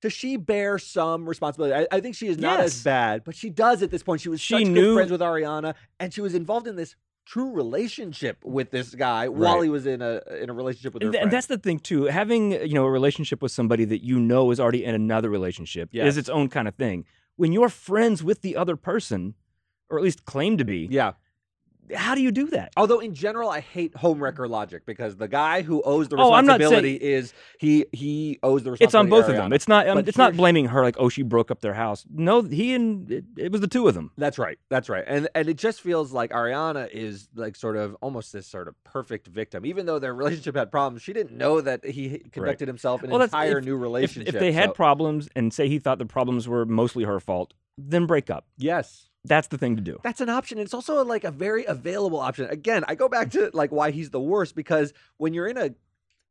Does 0.02 0.12
she 0.12 0.36
bear 0.36 0.78
some 0.78 1.26
responsibility? 1.26 1.86
I, 1.90 1.96
I 1.96 2.00
think 2.00 2.14
she 2.14 2.26
is 2.26 2.36
not 2.36 2.60
as 2.60 2.82
bad, 2.82 3.24
but 3.24 3.34
she 3.34 3.48
does 3.48 3.82
at 3.82 3.90
this 3.90 4.02
point. 4.02 4.20
She 4.20 4.28
was 4.28 4.38
She 4.38 4.52
such 4.52 4.64
good 4.64 4.70
knew- 4.72 4.94
friends 4.94 5.10
with 5.10 5.22
Ariana, 5.22 5.74
and 5.98 6.12
she 6.12 6.20
was 6.20 6.34
involved 6.34 6.66
in 6.66 6.76
this 6.76 6.94
true 7.26 7.50
relationship 7.52 8.38
with 8.44 8.70
this 8.70 8.94
guy 8.94 9.28
while 9.28 9.60
he 9.62 9.68
was 9.68 9.86
in 9.86 10.02
a 10.02 10.20
in 10.40 10.50
a 10.50 10.52
relationship 10.52 10.94
with 10.94 11.02
her. 11.02 11.06
And, 11.08 11.12
th- 11.12 11.22
and 11.22 11.30
friend. 11.30 11.32
that's 11.36 11.46
the 11.46 11.58
thing 11.58 11.78
too. 11.78 12.04
Having 12.04 12.52
you 12.52 12.74
know 12.74 12.84
a 12.84 12.90
relationship 12.90 13.42
with 13.42 13.52
somebody 13.52 13.84
that 13.86 14.04
you 14.04 14.18
know 14.20 14.50
is 14.50 14.60
already 14.60 14.84
in 14.84 14.94
another 14.94 15.30
relationship 15.30 15.88
Yes. 15.92 16.08
is 16.08 16.18
its 16.18 16.28
own 16.28 16.48
kind 16.48 16.68
of 16.68 16.74
thing. 16.74 17.04
When 17.36 17.52
you're 17.52 17.68
friends 17.68 18.22
with 18.22 18.42
the 18.42 18.56
other 18.56 18.76
person, 18.76 19.34
or 19.90 19.98
at 19.98 20.04
least 20.04 20.24
claim 20.24 20.56
to 20.58 20.64
be, 20.64 20.86
yeah. 20.90 21.12
How 21.94 22.14
do 22.14 22.22
you 22.22 22.30
do 22.32 22.46
that? 22.48 22.72
Although 22.76 23.00
in 23.00 23.14
general, 23.14 23.50
I 23.50 23.60
hate 23.60 23.92
homewrecker 23.94 24.48
logic 24.48 24.86
because 24.86 25.16
the 25.16 25.28
guy 25.28 25.62
who 25.62 25.82
owes 25.82 26.08
the 26.08 26.16
Oh, 26.16 26.34
responsibility 26.34 26.94
is 26.94 27.34
he 27.58 27.86
he 27.92 28.38
owes 28.42 28.62
the 28.62 28.70
responsibility. 28.72 28.84
It's 28.84 28.94
on 28.94 29.08
both 29.10 29.28
of 29.28 29.36
them. 29.36 29.52
It's 29.52 29.68
not 29.68 29.88
um, 29.88 29.98
it's 29.98 30.16
not 30.16 30.36
blaming 30.36 30.66
her 30.66 30.82
like, 30.82 30.96
oh, 30.98 31.08
she 31.08 31.22
broke 31.22 31.50
up 31.50 31.60
their 31.60 31.74
house. 31.74 32.04
No, 32.12 32.42
he 32.42 32.74
and 32.74 33.10
it, 33.10 33.24
it 33.36 33.52
was 33.52 33.60
the 33.60 33.66
two 33.68 33.86
of 33.88 33.94
them. 33.94 34.10
That's 34.16 34.38
right. 34.38 34.58
That's 34.70 34.88
right. 34.88 35.04
And 35.06 35.28
and 35.34 35.48
it 35.48 35.58
just 35.58 35.80
feels 35.80 36.12
like 36.12 36.30
Ariana 36.30 36.88
is 36.90 37.28
like 37.34 37.56
sort 37.56 37.76
of 37.76 37.96
almost 38.00 38.32
this 38.32 38.46
sort 38.46 38.68
of 38.68 38.74
perfect 38.84 39.26
victim. 39.26 39.66
Even 39.66 39.86
though 39.86 39.98
their 39.98 40.14
relationship 40.22 40.56
had 40.56 40.70
problems, 40.70 41.02
she 41.02 41.12
didn't 41.12 41.36
know 41.36 41.60
that 41.60 41.84
he 41.84 42.18
conducted 42.32 42.68
himself 42.68 43.02
in 43.04 43.10
Well, 43.10 43.20
an 43.20 43.24
entire 43.24 43.58
if- 43.58 43.64
new 43.64 43.76
If, 43.76 43.82
relationship. 43.82 44.34
if 44.34 44.40
they 44.40 44.52
had 44.52 44.70
So- 44.70 44.72
problems 44.74 45.28
and 45.36 45.52
say 45.52 45.68
he 45.68 45.78
thought 45.78 45.98
the 45.98 46.06
problems 46.06 46.48
were 46.48 46.64
mostly 46.64 47.04
her 47.04 47.20
fault, 47.20 47.54
then 47.76 48.06
break 48.06 48.30
up. 48.30 48.46
yes. 48.56 49.10
That's 49.24 49.48
the 49.48 49.58
thing 49.58 49.76
to 49.76 49.82
do. 49.82 49.98
That's 50.02 50.20
an 50.20 50.28
option. 50.28 50.58
It's 50.58 50.74
also 50.74 51.02
like 51.04 51.24
a 51.24 51.30
very 51.30 51.64
available 51.64 52.20
option. 52.20 52.46
Again, 52.50 52.84
I 52.86 52.94
go 52.94 53.08
back 53.08 53.30
to 53.32 53.50
like 53.54 53.72
why 53.72 53.90
he's 53.90 54.10
the 54.10 54.20
worst 54.20 54.54
because 54.54 54.92
when 55.16 55.32
you're 55.32 55.46
in 55.46 55.56
a 55.56 55.74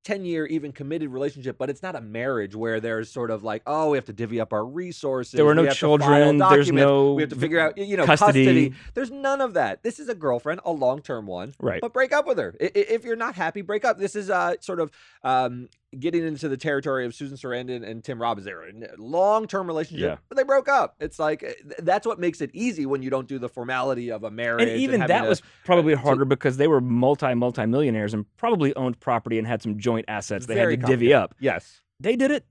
10 0.03 0.25
year 0.25 0.45
even 0.45 0.71
committed 0.71 1.09
relationship, 1.09 1.57
but 1.57 1.69
it's 1.69 1.81
not 1.81 1.95
a 1.95 2.01
marriage 2.01 2.55
where 2.55 2.79
there's 2.79 3.09
sort 3.09 3.31
of 3.31 3.43
like, 3.43 3.63
oh, 3.65 3.91
we 3.91 3.97
have 3.97 4.05
to 4.05 4.13
divvy 4.13 4.39
up 4.39 4.53
our 4.53 4.65
resources. 4.65 5.33
There 5.33 5.45
were 5.45 5.55
no 5.55 5.63
we 5.63 5.69
children. 5.71 6.37
There's 6.37 6.71
no 6.71 7.13
we 7.13 7.23
have 7.23 7.29
to 7.29 7.35
figure 7.35 7.59
out, 7.59 7.77
you 7.77 7.97
know, 7.97 8.05
custody. 8.05 8.45
custody. 8.45 8.73
There's 8.93 9.11
none 9.11 9.41
of 9.41 9.53
that. 9.53 9.83
This 9.83 9.99
is 9.99 10.09
a 10.09 10.15
girlfriend, 10.15 10.61
a 10.65 10.71
long 10.71 11.01
term 11.01 11.25
one. 11.25 11.53
Right. 11.59 11.81
But 11.81 11.93
break 11.93 12.13
up 12.13 12.27
with 12.27 12.37
her. 12.37 12.55
If 12.59 13.05
you're 13.05 13.15
not 13.15 13.35
happy, 13.35 13.61
break 13.61 13.85
up. 13.85 13.97
This 13.97 14.15
is 14.15 14.29
a 14.29 14.57
sort 14.59 14.79
of 14.79 14.91
um, 15.23 15.69
getting 15.99 16.25
into 16.25 16.49
the 16.49 16.57
territory 16.57 17.05
of 17.05 17.13
Susan 17.15 17.37
Sarandon 17.37 17.87
and 17.87 18.03
Tim 18.03 18.21
Robbins. 18.21 18.45
They 18.45 18.53
were 18.53 18.67
in 18.67 18.83
a 18.83 18.87
long 18.97 19.47
term 19.47 19.67
relationship, 19.67 20.03
Yeah. 20.09 20.15
but 20.29 20.37
they 20.37 20.43
broke 20.43 20.67
up. 20.67 20.95
It's 20.99 21.19
like 21.19 21.43
eh, 21.43 21.53
th- 21.61 21.79
that's 21.79 22.05
what 22.07 22.19
makes 22.19 22.41
it 22.41 22.49
easy 22.53 22.85
when 22.85 23.01
you 23.03 23.09
don't 23.09 23.27
do 23.27 23.39
the 23.39 23.49
formality 23.49 24.11
of 24.11 24.23
a 24.23 24.31
marriage. 24.31 24.67
And 24.69 24.79
even 24.79 25.01
having 25.01 25.15
that 25.15 25.25
a- 25.25 25.29
was 25.29 25.41
probably 25.65 25.93
to- 25.93 25.99
harder 25.99 26.25
because 26.25 26.57
they 26.57 26.67
were 26.67 26.81
multi 26.81 27.33
multi 27.33 27.65
millionaires 27.65 28.13
and 28.13 28.25
probably 28.37 28.75
owned 28.75 28.99
property 28.99 29.37
and 29.37 29.47
had 29.47 29.61
some 29.61 29.77
joint 29.79 30.05
assets 30.07 30.45
they 30.45 30.55
had 30.57 30.69
to 30.69 30.77
divvy 30.77 31.13
up. 31.13 31.35
yes. 31.39 31.81
They 31.99 32.15
did 32.15 32.31
it. 32.31 32.45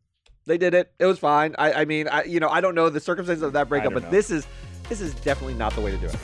They 0.46 0.58
did 0.58 0.74
it. 0.74 0.92
It 0.98 1.06
was 1.06 1.18
fine. 1.18 1.54
I, 1.58 1.72
I 1.72 1.84
mean, 1.84 2.08
I 2.08 2.24
you 2.24 2.40
know, 2.40 2.48
I 2.48 2.60
don't 2.60 2.74
know 2.74 2.88
the 2.88 3.00
circumstances 3.00 3.42
of 3.42 3.52
that 3.52 3.68
breakup, 3.68 3.92
but 3.94 4.04
know. 4.04 4.10
this 4.10 4.30
is 4.30 4.46
this 4.88 5.00
is 5.00 5.14
definitely 5.16 5.54
not 5.54 5.72
the 5.74 5.80
way 5.80 5.90
to 5.90 5.96
do 5.98 6.06
it. 6.06 6.16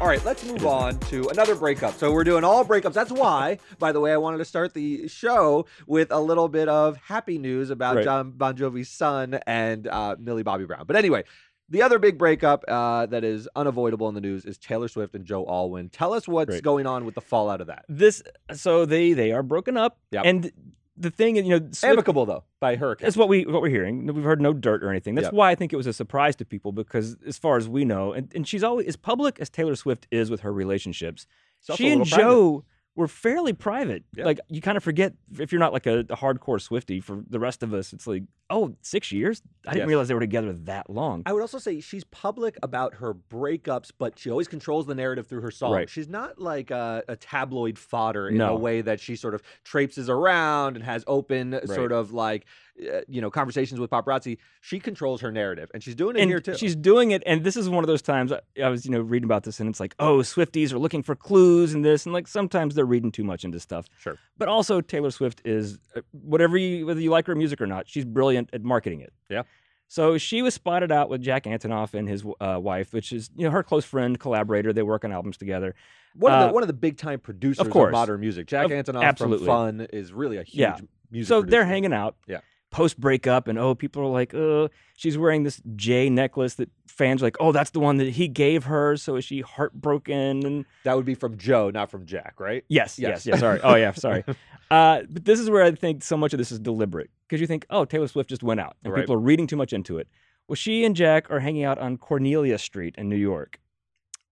All 0.00 0.06
right, 0.06 0.24
let's 0.24 0.42
move 0.46 0.64
on 0.64 0.98
to 1.10 1.28
another 1.28 1.54
breakup. 1.54 1.92
So 1.92 2.10
we're 2.10 2.24
doing 2.24 2.42
all 2.42 2.64
breakups. 2.64 2.94
That's 2.94 3.12
why, 3.12 3.58
by 3.78 3.92
the 3.92 4.00
way, 4.00 4.14
I 4.14 4.16
wanted 4.16 4.38
to 4.38 4.46
start 4.46 4.72
the 4.72 5.06
show 5.08 5.66
with 5.86 6.10
a 6.10 6.18
little 6.18 6.48
bit 6.48 6.70
of 6.70 6.96
happy 6.96 7.36
news 7.36 7.68
about 7.68 7.96
Right. 7.96 8.04
John 8.04 8.30
Bon 8.30 8.56
Jovi's 8.56 8.88
son 8.88 9.40
and 9.46 9.86
uh, 9.86 10.16
Millie 10.18 10.42
Bobby 10.42 10.64
Brown. 10.64 10.84
But 10.86 10.96
anyway, 10.96 11.24
the 11.68 11.82
other 11.82 11.98
big 11.98 12.16
breakup 12.16 12.64
uh, 12.66 13.04
that 13.06 13.24
is 13.24 13.46
unavoidable 13.54 14.08
in 14.08 14.14
the 14.14 14.22
news 14.22 14.46
is 14.46 14.56
Taylor 14.56 14.88
Swift 14.88 15.14
and 15.14 15.26
Joe 15.26 15.44
Alwyn. 15.46 15.90
Tell 15.90 16.14
us 16.14 16.26
what's 16.26 16.62
going 16.62 16.86
on 16.86 17.04
with 17.04 17.14
the 17.14 17.20
fallout 17.20 17.60
of 17.60 17.66
that. 17.66 17.84
This 17.86 18.22
so 18.54 18.86
they 18.86 19.12
they 19.12 19.32
are 19.32 19.42
broken 19.42 19.76
up. 19.76 19.98
Yep. 20.12 20.22
And 20.24 20.52
the 21.00 21.10
thing, 21.10 21.36
is, 21.36 21.44
you 21.44 21.50
know, 21.58 21.66
Swift, 21.72 21.84
Amicable 21.84 22.26
though, 22.26 22.44
by 22.60 22.76
her. 22.76 22.96
That's 23.00 23.16
what 23.16 23.28
we 23.28 23.44
what 23.46 23.62
we're 23.62 23.70
hearing. 23.70 24.06
We've 24.06 24.24
heard 24.24 24.40
no 24.40 24.52
dirt 24.52 24.84
or 24.84 24.90
anything. 24.90 25.14
That's 25.14 25.26
Yep. 25.26 25.32
why 25.34 25.50
I 25.50 25.54
think 25.54 25.72
it 25.72 25.76
was 25.76 25.86
a 25.86 25.92
surprise 25.92 26.36
to 26.36 26.44
people 26.44 26.72
because, 26.72 27.16
as 27.26 27.38
far 27.38 27.56
as 27.56 27.68
we 27.68 27.84
know, 27.84 28.12
and, 28.12 28.30
and 28.34 28.46
she's 28.46 28.62
always 28.62 28.86
as 28.86 28.96
public 28.96 29.40
as 29.40 29.48
Taylor 29.50 29.74
Swift 29.76 30.06
is 30.10 30.30
with 30.30 30.40
her 30.40 30.52
relationships. 30.52 31.26
She 31.74 31.90
and 31.90 32.08
private. 32.08 32.22
Joe 32.22 32.64
were 32.96 33.08
fairly 33.08 33.52
private. 33.52 34.04
Yeah. 34.16 34.24
Like 34.24 34.40
you 34.48 34.60
kind 34.60 34.76
of 34.76 34.82
forget 34.84 35.14
if 35.38 35.52
you're 35.52 35.60
not 35.60 35.72
like 35.72 35.86
a, 35.86 36.00
a 36.00 36.16
hardcore 36.16 36.58
Swiftie. 36.60 37.02
For 37.02 37.22
the 37.28 37.38
rest 37.38 37.62
of 37.62 37.72
us, 37.72 37.92
it's 37.92 38.06
like, 38.06 38.24
oh, 38.50 38.74
six 38.82 39.12
years. 39.12 39.42
I 39.66 39.70
didn't 39.72 39.82
Yes. 39.82 39.88
realize 39.88 40.08
they 40.08 40.14
were 40.14 40.20
together 40.20 40.52
that 40.64 40.90
long. 40.90 41.22
I 41.24 41.32
would 41.32 41.40
also 41.40 41.58
say 41.58 41.80
she's 41.80 42.02
public 42.04 42.58
about 42.62 42.94
her 42.94 43.14
breakups, 43.14 43.90
but 43.96 44.18
she 44.18 44.28
always 44.30 44.48
controls 44.48 44.86
the 44.86 44.94
narrative 44.96 45.28
through 45.28 45.42
her 45.42 45.50
songs. 45.52 45.72
Right. 45.74 45.88
She's 45.88 46.08
not 46.08 46.40
like 46.40 46.70
a, 46.72 47.04
a 47.08 47.16
tabloid 47.16 47.78
fodder 47.78 48.28
in 48.28 48.36
No. 48.38 48.48
the 48.48 48.60
way 48.60 48.80
that 48.82 48.98
she 49.00 49.14
sort 49.16 49.34
of 49.34 49.42
traipses 49.64 50.10
around 50.10 50.74
and 50.76 50.84
has 50.84 51.04
open 51.06 51.60
sort 51.66 51.92
of 51.92 52.12
like 52.12 52.44
uh, 52.80 53.00
you 53.08 53.20
know 53.20 53.30
conversations 53.30 53.80
with 53.80 53.90
paparazzi. 53.90 54.38
She 54.60 54.78
controls 54.80 55.20
her 55.20 55.30
narrative, 55.30 55.70
and 55.74 55.82
she's 55.82 55.94
doing 55.94 56.16
it 56.16 56.20
and 56.20 56.30
here 56.30 56.40
too. 56.40 56.54
she's 56.56 56.76
doing 56.76 57.10
it, 57.10 57.22
and 57.26 57.44
this 57.44 57.56
is 57.56 57.68
one 57.68 57.84
of 57.84 57.88
those 57.88 58.02
times 58.02 58.32
I, 58.32 58.40
I 58.62 58.68
was, 58.68 58.84
you 58.84 58.90
know, 58.90 59.00
reading 59.00 59.24
about 59.24 59.44
this, 59.44 59.60
and 59.60 59.68
it's 59.68 59.80
like, 59.80 59.94
oh, 59.98 60.18
Swifties 60.18 60.72
are 60.72 60.78
looking 60.78 61.02
for 61.02 61.14
clues 61.14 61.74
and 61.74 61.84
this, 61.84 62.06
and 62.06 62.12
like 62.12 62.28
sometimes 62.28 62.74
they're 62.74 62.84
reading 62.84 63.12
too 63.12 63.24
much 63.24 63.44
into 63.44 63.60
stuff. 63.60 63.86
Sure. 63.98 64.16
But 64.38 64.48
also, 64.48 64.80
Taylor 64.80 65.10
Swift 65.10 65.42
is 65.44 65.78
uh, 65.96 66.00
whatever 66.12 66.56
you, 66.56 66.86
whether 66.86 67.00
you 67.00 67.10
like 67.10 67.26
her 67.26 67.34
music 67.34 67.60
or 67.60 67.66
not, 67.66 67.88
she's 67.88 68.04
brilliant 68.04 68.50
at 68.52 68.62
marketing 68.62 69.00
it. 69.00 69.12
Yeah. 69.28 69.42
So 69.88 70.18
she 70.18 70.40
was 70.40 70.54
spotted 70.54 70.92
out 70.92 71.08
with 71.10 71.20
Jack 71.20 71.44
Antonoff 71.44 71.94
and 71.94 72.08
his 72.08 72.24
uh, 72.40 72.58
wife, 72.62 72.92
which 72.92 73.10
is 73.12 73.28
you 73.36 73.44
know 73.44 73.50
her 73.50 73.64
close 73.64 73.84
friend, 73.84 74.18
collaborator. 74.20 74.72
They 74.72 74.84
work 74.84 75.04
on 75.04 75.10
albums 75.10 75.36
together. 75.36 75.74
one 76.14 76.32
of 76.32 76.40
the 76.40 76.48
uh, 76.48 76.52
one 76.52 76.62
of 76.62 76.68
the 76.68 76.72
big 76.72 76.96
time 76.96 77.18
producers 77.18 77.66
of, 77.66 77.72
course. 77.72 77.90
modern 77.90 78.20
music. 78.20 78.46
Jack 78.46 78.66
Of- 78.66 78.70
Antonoff 78.70 79.02
absolutely. 79.02 79.46
from 79.46 79.78
Fun 79.78 79.88
is 79.92 80.12
really 80.12 80.36
a 80.36 80.44
huge 80.44 80.60
Yeah. 80.60 80.76
music. 81.10 81.28
so 81.28 81.42
they're 81.42 81.64
hanging 81.64 81.92
out. 81.92 82.14
Yeah. 82.28 82.38
Post 82.70 83.00
breakup, 83.00 83.48
and 83.48 83.58
oh, 83.58 83.74
people 83.74 84.02
are 84.02 84.06
like, 84.06 84.32
oh, 84.32 84.68
she's 84.96 85.18
wearing 85.18 85.42
this 85.42 85.60
J 85.74 86.08
necklace 86.08 86.54
that 86.54 86.70
fans 86.86 87.20
are 87.20 87.26
like, 87.26 87.36
oh, 87.40 87.50
that's 87.50 87.70
the 87.70 87.80
one 87.80 87.96
that 87.96 88.10
he 88.10 88.28
gave 88.28 88.64
her. 88.64 88.96
So 88.96 89.16
is 89.16 89.24
she 89.24 89.40
heartbroken? 89.40 90.46
And 90.46 90.64
That 90.84 90.94
would 90.96 91.04
be 91.04 91.14
from 91.16 91.36
Joe, 91.36 91.70
not 91.70 91.90
from 91.90 92.06
Jack, 92.06 92.38
right? 92.38 92.64
Yes, 92.68 92.98
Yes. 92.98 93.26
yes, 93.26 93.26
yes. 93.26 93.40
Sorry. 93.40 93.60
Oh, 93.64 93.74
yeah. 93.74 93.90
Sorry. 93.94 94.22
Uh, 94.70 95.02
but 95.10 95.24
this 95.24 95.40
is 95.40 95.50
where 95.50 95.64
I 95.64 95.72
think 95.72 96.04
so 96.04 96.16
much 96.16 96.32
of 96.32 96.38
this 96.38 96.52
is 96.52 96.60
deliberate 96.60 97.10
because 97.26 97.40
you 97.40 97.46
think, 97.48 97.66
oh, 97.70 97.84
Taylor 97.84 98.06
Swift 98.06 98.28
just 98.30 98.42
went 98.44 98.60
out, 98.60 98.76
and 98.84 98.92
Right. 98.92 99.00
people 99.02 99.16
are 99.16 99.18
reading 99.18 99.48
too 99.48 99.56
much 99.56 99.72
into 99.72 99.98
it. 99.98 100.06
Well, 100.46 100.54
she 100.56 100.84
and 100.84 100.94
Jack 100.94 101.28
are 101.30 101.40
hanging 101.40 101.64
out 101.64 101.78
on 101.78 101.96
Cornelia 101.96 102.58
Street 102.58 102.94
in 102.98 103.08
New 103.08 103.16
York. 103.16 103.58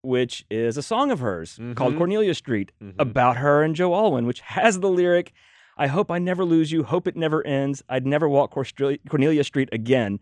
which 0.01 0.45
is 0.49 0.77
a 0.77 0.81
song 0.81 1.11
of 1.11 1.19
hers 1.19 1.59
called 1.75 1.93
Mhm. 1.93 1.97
Cornelia 1.97 2.33
Street 2.33 2.71
Mhm. 2.81 2.93
about 2.99 3.35
her 3.35 3.61
and 3.63 3.75
Joe 3.75 3.93
Alwyn, 3.93 4.25
which 4.25 4.39
has 4.39 4.79
the 4.79 4.87
lyric, 4.89 5.33
I 5.79 5.87
hope 5.87 6.11
I 6.11 6.19
never 6.19 6.43
lose 6.43 6.71
you, 6.73 6.83
hope 6.83 7.07
it 7.07 7.15
never 7.15 7.45
ends, 7.47 7.81
I'd 7.87 8.05
never 8.05 8.27
walk 8.27 8.51
Cornelia 8.51 9.43
Street 9.45 9.69
again. 9.71 10.19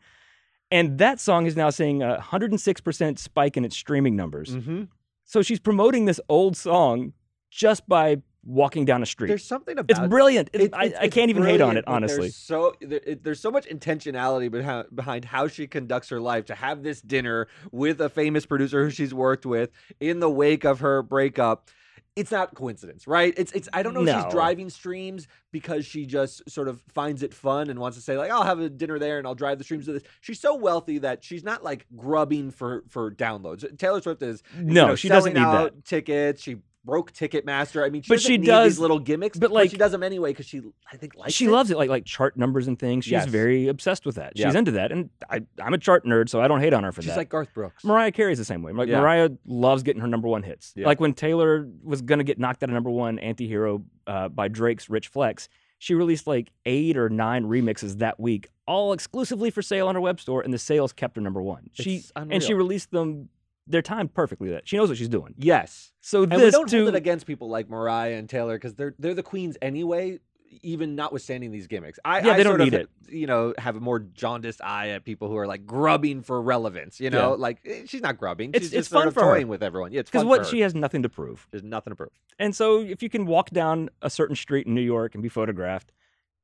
And 0.69 0.99
that 0.99 1.19
song 1.19 1.47
is 1.47 1.55
now 1.55 1.71
seeing 1.71 2.03
a 2.03 2.19
106% 2.21 3.17
spike 3.17 3.57
in 3.57 3.65
its 3.65 3.75
streaming 3.75 4.15
numbers. 4.15 4.55
Mhm. 4.55 4.87
So 5.25 5.41
she's 5.41 5.59
promoting 5.59 6.05
this 6.05 6.21
old 6.29 6.55
song 6.55 7.13
just 7.49 7.87
by 7.89 8.21
walking 8.45 8.85
down 8.85 9.01
a 9.01 9.05
street. 9.05 9.29
There's 9.29 9.43
something 9.43 9.77
about 9.79 9.99
it's 9.99 10.07
brilliant. 10.07 10.49
It's, 10.53 10.65
It- 10.65 10.73
I, 10.75 10.85
it's- 10.85 11.01
I 11.01 11.07
can't 11.09 11.29
even 11.31 11.43
hate 11.43 11.59
on 11.59 11.75
it, 11.75 11.85
honestly. 11.87 12.17
There's 12.27 12.35
so 12.35 12.75
there, 12.79 13.01
it- 13.05 13.23
there's 13.23 13.39
so 13.39 13.49
much 13.51 13.65
intentionality 13.67 14.51
behind 14.51 14.87
behind 14.95 15.25
how 15.25 15.47
she 15.47 15.65
conducts 15.67 16.09
her 16.09 16.19
life 16.21 16.45
to 16.45 16.55
have 16.55 16.83
this 16.83 17.01
dinner 17.01 17.47
with 17.71 17.99
a 17.99 18.09
famous 18.09 18.45
producer 18.45 18.83
who 18.85 18.89
she's 18.91 19.13
worked 19.13 19.45
with 19.45 19.71
in 19.99 20.19
the 20.19 20.29
wake 20.29 20.63
of 20.65 20.79
her 20.81 21.01
breakup. 21.01 21.69
It's 22.17 22.31
not 22.31 22.55
coincidence, 22.55 23.07
right? 23.07 23.33
It's 23.37 23.51
it's 23.51 23.69
I 23.73 23.83
don't 23.83 23.93
know 23.93 24.01
if 24.01 24.07
No. 24.07 24.23
she's 24.23 24.31
driving 24.33 24.69
streams 24.69 25.27
because 25.51 25.85
she 25.85 26.05
just 26.05 26.49
sort 26.49 26.67
of 26.67 26.81
finds 26.93 27.21
it 27.23 27.33
fun 27.33 27.69
and 27.69 27.79
wants 27.79 27.95
to 27.97 28.03
say 28.03 28.17
like 28.17 28.31
I'll 28.31 28.43
have 28.43 28.59
a 28.59 28.69
dinner 28.69 28.97
there 28.99 29.19
and 29.19 29.27
I'll 29.27 29.35
drive 29.35 29.59
the 29.59 29.63
streams 29.63 29.85
to 29.85 29.93
this. 29.93 30.03
She's 30.21 30.39
so 30.39 30.55
wealthy 30.55 30.97
that 30.97 31.23
she's 31.23 31.43
not 31.43 31.63
like 31.63 31.85
grubbing 31.95 32.49
for 32.51 32.83
for 32.89 33.11
downloads. 33.11 33.77
Taylor 33.77 34.01
Swift 34.01 34.21
is 34.23 34.41
you 34.57 34.63
No, 34.63 34.87
know, 34.87 34.95
she 34.95 35.09
doesn't 35.09 35.33
need 35.33 35.43
that. 35.43 35.85
tickets. 35.85 36.41
She 36.41 36.57
broke 36.87 37.11
Ticketmaster. 37.11 37.85
I 37.85 37.89
mean, 37.89 38.01
she 38.01 38.09
But 38.09 38.21
she 38.21 38.37
need 38.37 38.47
does- 38.47 38.73
these 38.73 38.79
little 38.79 38.97
gimmicks, 38.97 39.37
but, 39.37 39.51
but, 39.51 39.69
she 39.69 39.77
does 39.77 39.91
them 39.91 40.01
anyway 40.01 40.31
because 40.31 40.47
she 40.47 40.61
I 40.91 40.97
think 40.97 41.15
likes 41.15 41.33
she 41.33 41.45
it. 41.45 41.51
loves 41.51 41.69
it, 41.69 41.77
like 41.77 41.89
like 41.91 42.05
chart 42.05 42.37
numbers 42.37 42.67
and 42.67 42.79
things. 42.79 43.05
She's 43.05 43.11
Yes. 43.11 43.27
very 43.27 43.67
obsessed 43.67 44.05
with 44.05 44.15
that. 44.15 44.35
She's 44.35 44.45
Yeah. 44.51 44.57
into 44.57 44.71
that, 44.71 44.91
and 44.91 45.09
I, 45.29 45.41
I'm 45.61 45.73
a 45.75 45.77
chart 45.77 46.05
nerd, 46.05 46.29
so 46.29 46.41
I 46.41 46.47
don't 46.47 46.61
hate 46.61 46.73
on 46.73 46.83
her 46.83 46.91
for 46.91 47.01
She's 47.03 47.09
that. 47.09 47.13
She's 47.13 47.17
like 47.17 47.29
Garth 47.29 47.53
Brooks. 47.53 47.83
Mariah 47.83 48.11
Carey's 48.11 48.39
the 48.39 48.45
same 48.45 48.63
way. 48.63 48.71
Like 48.71 48.87
Yeah. 48.89 49.01
Mariah 49.01 49.29
loves 49.45 49.83
getting 49.83 50.01
her 50.01 50.07
number 50.07 50.27
one 50.27 50.41
hits. 50.41 50.73
Yeah. 50.75 50.87
Like 50.87 50.99
when 50.99 51.13
Taylor 51.13 51.67
was 51.83 52.01
gonna 52.01 52.23
get 52.23 52.39
knocked 52.39 52.63
out 52.63 52.69
of 52.69 52.73
number 52.73 52.89
one, 52.89 53.17
"Antihero" 53.19 53.83
uh, 54.07 54.29
by 54.29 54.47
Drake's 54.47 54.89
Rich 54.89 55.09
Flex, 55.09 55.49
she 55.79 55.93
released 55.93 56.25
like 56.25 56.49
eight 56.65 56.97
or 56.97 57.09
nine 57.09 57.43
remixes 57.45 57.99
that 57.99 58.19
week, 58.19 58.47
all 58.65 58.93
exclusively 58.93 59.51
for 59.51 59.61
sale 59.61 59.87
on 59.87 59.95
her 59.95 60.01
web 60.01 60.19
store, 60.19 60.41
and 60.41 60.53
the 60.53 60.57
sales 60.57 60.91
kept 60.93 61.17
her 61.17 61.21
number 61.21 61.41
one. 61.41 61.69
She 61.73 61.97
It's 61.97 62.11
and 62.15 62.41
she 62.41 62.53
released 62.53 62.91
them. 62.91 63.29
They're 63.67 63.81
timed 63.81 64.13
perfectly. 64.13 64.49
That 64.49 64.67
she 64.67 64.77
knows 64.77 64.89
what 64.89 64.97
she's 64.97 65.09
doing. 65.09 65.33
Yes, 65.37 65.91
So 66.01 66.23
and 66.23 66.33
we 66.33 66.49
don't 66.51 66.69
too. 66.69 66.83
hold 66.83 66.89
it 66.89 66.97
against 66.97 67.25
people 67.25 67.49
like 67.49 67.69
Mariah 67.69 68.13
and 68.15 68.29
Taylor 68.29 68.55
because 68.57 68.75
they're 68.75 68.95
they're 68.99 69.13
the 69.13 69.23
queens 69.23 69.57
anyway. 69.61 70.19
Even 70.63 70.95
notwithstanding 70.95 71.51
these 71.51 71.67
gimmicks, 71.67 71.99
I, 72.05 72.21
Yeah, 72.21 72.31
I 72.33 72.37
they 72.37 72.43
don't 72.43 72.51
sort 72.51 72.61
of, 72.61 72.71
need 72.71 72.73
it. 72.73 72.89
You 73.09 73.27
know, 73.27 73.53
have 73.57 73.75
a 73.75 73.79
more 73.81 73.99
jaundiced 73.99 74.61
eye 74.63 74.89
at 74.89 75.03
people 75.03 75.27
who 75.27 75.35
are 75.35 75.45
like 75.45 75.65
grubbing 75.67 76.21
for 76.23 76.41
relevance. 76.41 76.99
You 77.01 77.09
know, 77.09 77.31
Yeah. 77.31 77.35
like 77.35 77.59
eh, 77.65 77.81
she's 77.85 78.01
not 78.01 78.17
grubbing; 78.17 78.49
It's- 78.51 78.63
she's 78.63 78.73
it's 78.73 78.79
just 78.87 78.89
sort 78.91 79.03
fun 79.03 79.13
for 79.13 79.23
her. 79.25 79.33
toying 79.33 79.49
with 79.49 79.61
everyone. 79.61 79.91
Yeah, 79.91 79.99
it's 79.99 80.09
because 80.09 80.25
what 80.25 80.45
she 80.47 80.61
has 80.61 80.73
nothing 80.73 81.03
to 81.03 81.09
prove. 81.09 81.47
There's 81.51 81.63
nothing 81.63 81.91
to 81.91 81.95
prove. 81.95 82.09
And 82.39 82.55
so 82.55 82.79
if 82.79 83.03
you 83.03 83.09
can 83.09 83.25
walk 83.25 83.49
down 83.51 83.89
a 84.01 84.09
certain 84.09 84.35
street 84.37 84.65
in 84.67 84.73
New 84.73 84.81
York 84.81 85.13
and 85.15 85.21
be 85.21 85.29
photographed, 85.29 85.91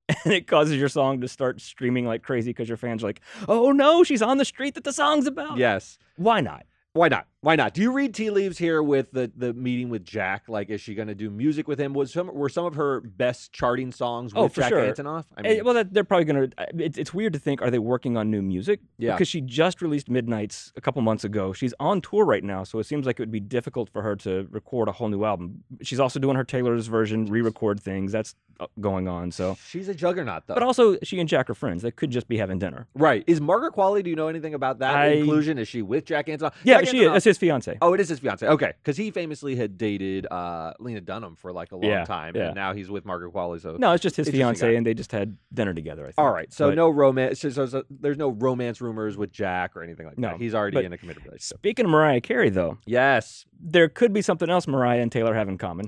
and 0.26 0.34
it 0.34 0.48
causes 0.48 0.76
your 0.78 0.90
song 0.90 1.22
to 1.22 1.28
start 1.30 1.62
streaming 1.62 2.06
like 2.06 2.24
crazy 2.24 2.50
because 2.52 2.68
your 2.68 2.78
fans 2.78 3.04
are 3.04 3.08
like, 3.08 3.22
oh 3.48 3.72
no, 3.72 4.04
she's 4.04 4.22
on 4.22 4.38
the 4.38 4.46
street 4.46 4.76
that 4.76 4.84
the 4.84 4.94
song's 4.94 5.26
about. 5.28 5.58
Yes. 5.58 5.98
Why 6.18 6.42
not? 6.42 6.66
Why 6.94 7.08
not? 7.08 7.28
Why 7.44 7.58
not? 7.58 7.74
Do 7.74 7.82
you 7.82 7.92
read 7.92 8.14
tea 8.16 8.30
leaves 8.30 8.58
here 8.58 8.82
with 8.82 9.12
the 9.12 9.30
the 9.36 9.54
meeting 9.54 9.90
with 9.90 10.06
Jack? 10.06 10.44
Like, 10.48 10.70
is 10.70 10.80
she 10.80 10.96
going 10.96 11.10
to 11.10 11.14
do 11.16 11.30
music 11.30 11.68
with 11.68 11.78
him? 11.78 11.94
Was 11.94 12.14
some 12.14 12.34
were 12.34 12.48
some 12.48 12.64
of 12.66 12.76
her 12.76 13.02
best 13.02 13.52
charting 13.52 13.92
songs 13.92 14.34
with 14.34 14.44
Oh, 14.44 14.48
Jack 14.48 14.70
sure. 14.70 14.80
Antonoff? 14.82 15.26
I 15.36 15.42
Eh, 15.42 15.62
well, 15.62 15.74
that, 15.74 15.94
they're 15.94 16.06
probably 16.06 16.24
going 16.24 16.50
to. 16.50 16.56
It's, 16.82 16.98
it's 16.98 17.14
weird 17.14 17.34
to 17.34 17.40
think, 17.40 17.62
are 17.62 17.70
they 17.70 17.80
working 17.80 18.16
on 18.16 18.32
new 18.32 18.42
music? 18.42 18.80
Yeah. 18.98 19.12
Because 19.14 19.28
she 19.28 19.42
just 19.42 19.82
released 19.82 20.10
Midnights 20.10 20.72
a 20.78 20.82
couple 20.82 21.02
months 21.02 21.26
ago. 21.26 21.52
She's 21.52 21.74
on 21.82 22.00
tour 22.00 22.24
right 22.24 22.46
now, 22.46 22.64
so 22.64 22.80
it 22.80 22.86
seems 22.86 23.06
like 23.06 23.20
it 23.20 23.24
would 23.24 23.32
be 23.32 23.42
difficult 23.42 23.90
for 23.90 24.02
her 24.02 24.16
to 24.18 24.48
record 24.50 24.88
a 24.88 24.94
whole 24.94 25.10
new 25.10 25.26
album. 25.26 25.66
She's 25.82 26.00
also 26.00 26.20
doing 26.22 26.38
her 26.38 26.46
Taylor's 26.46 26.88
version, 26.88 27.26
re 27.26 27.42
record 27.42 27.82
things. 27.82 28.14
That's 28.14 28.36
uh, 28.62 28.68
going 28.80 29.10
on. 29.10 29.32
So. 29.32 29.58
she's 29.68 29.90
a 29.90 29.94
juggernaut, 29.96 30.44
though. 30.48 30.54
But 30.54 30.64
also, 30.64 30.98
she 31.04 31.20
and 31.20 31.28
Jack 31.28 31.50
are 31.50 31.56
friends. 31.56 31.82
They 31.82 31.92
could 31.92 32.10
just 32.12 32.30
be 32.30 32.38
having 32.38 32.58
dinner. 32.60 32.88
right? 32.94 33.24
Is 33.28 33.42
Margaret 33.42 33.74
Qualley? 33.74 34.02
Do 34.04 34.10
you 34.10 34.16
know 34.16 34.28
anything 34.30 34.54
about 34.54 34.80
that 34.80 34.96
I- 34.96 35.08
inclusion? 35.08 35.58
Is 35.58 35.68
she 35.68 35.82
with 35.82 36.06
Jack 36.06 36.28
Antonoff? 36.28 36.54
Yeah, 36.64 36.80
Jack 36.80 36.90
she 36.90 37.00
Antonoff- 37.00 37.14
that's 37.14 37.33
his 37.34 37.38
fiance. 37.40 37.78
Oh, 37.82 37.94
it 37.94 38.00
is 38.00 38.10
his 38.10 38.20
fiance. 38.20 38.46
Okay, 38.48 38.74
because 38.82 38.98
he 38.98 39.12
famously 39.12 39.56
had 39.56 39.78
dated 39.78 40.28
uh, 40.32 40.74
Lena 40.80 41.02
Dunham 41.02 41.36
for 41.36 41.52
like 41.52 41.72
a 41.72 41.76
long 41.76 41.84
Yeah, 41.90 42.06
time, 42.06 42.36
yeah. 42.36 42.48
and 42.48 42.56
now 42.56 42.74
he's 42.74 42.90
with 42.90 43.06
Margaret 43.06 43.34
Qualley. 43.34 43.60
So 43.62 43.76
No, 43.78 43.92
it's 43.94 44.02
just 44.04 44.16
his 44.16 44.28
Interesting 44.28 44.40
fiance, 44.46 44.68
guy. 44.72 44.78
and 44.78 44.86
they 44.86 44.94
just 44.94 45.12
had 45.12 45.38
dinner 45.54 45.74
together. 45.74 46.04
I 46.04 46.08
think. 46.08 46.18
all 46.20 46.32
right, 46.32 46.52
so 46.54 46.70
But 46.70 46.76
no 46.76 46.90
romance. 46.90 47.40
So, 47.42 47.50
so, 47.50 47.66
so 47.66 47.84
there's 47.90 48.18
no 48.18 48.30
romance 48.30 48.82
rumors 48.82 49.18
with 49.18 49.32
Jack 49.32 49.76
or 49.76 49.84
anything 49.84 50.06
like 50.06 50.18
No, 50.18 50.30
that. 50.30 50.40
He's 50.40 50.56
already 50.56 50.76
but- 50.76 50.86
in 50.86 50.94
a 50.94 50.98
committed 50.98 51.24
relationship. 51.26 51.58
Speaking 51.60 51.86
of 51.86 51.92
Mariah 51.92 52.22
Carey, 52.22 52.50
though, 52.50 52.78
Yes. 52.86 53.46
there 53.60 53.90
could 53.90 54.14
be 54.14 54.22
something 54.22 54.50
else 54.50 54.68
Mariah 54.68 55.02
and 55.02 55.12
Taylor 55.12 55.34
have 55.34 55.50
in 55.50 55.58
common: 55.58 55.88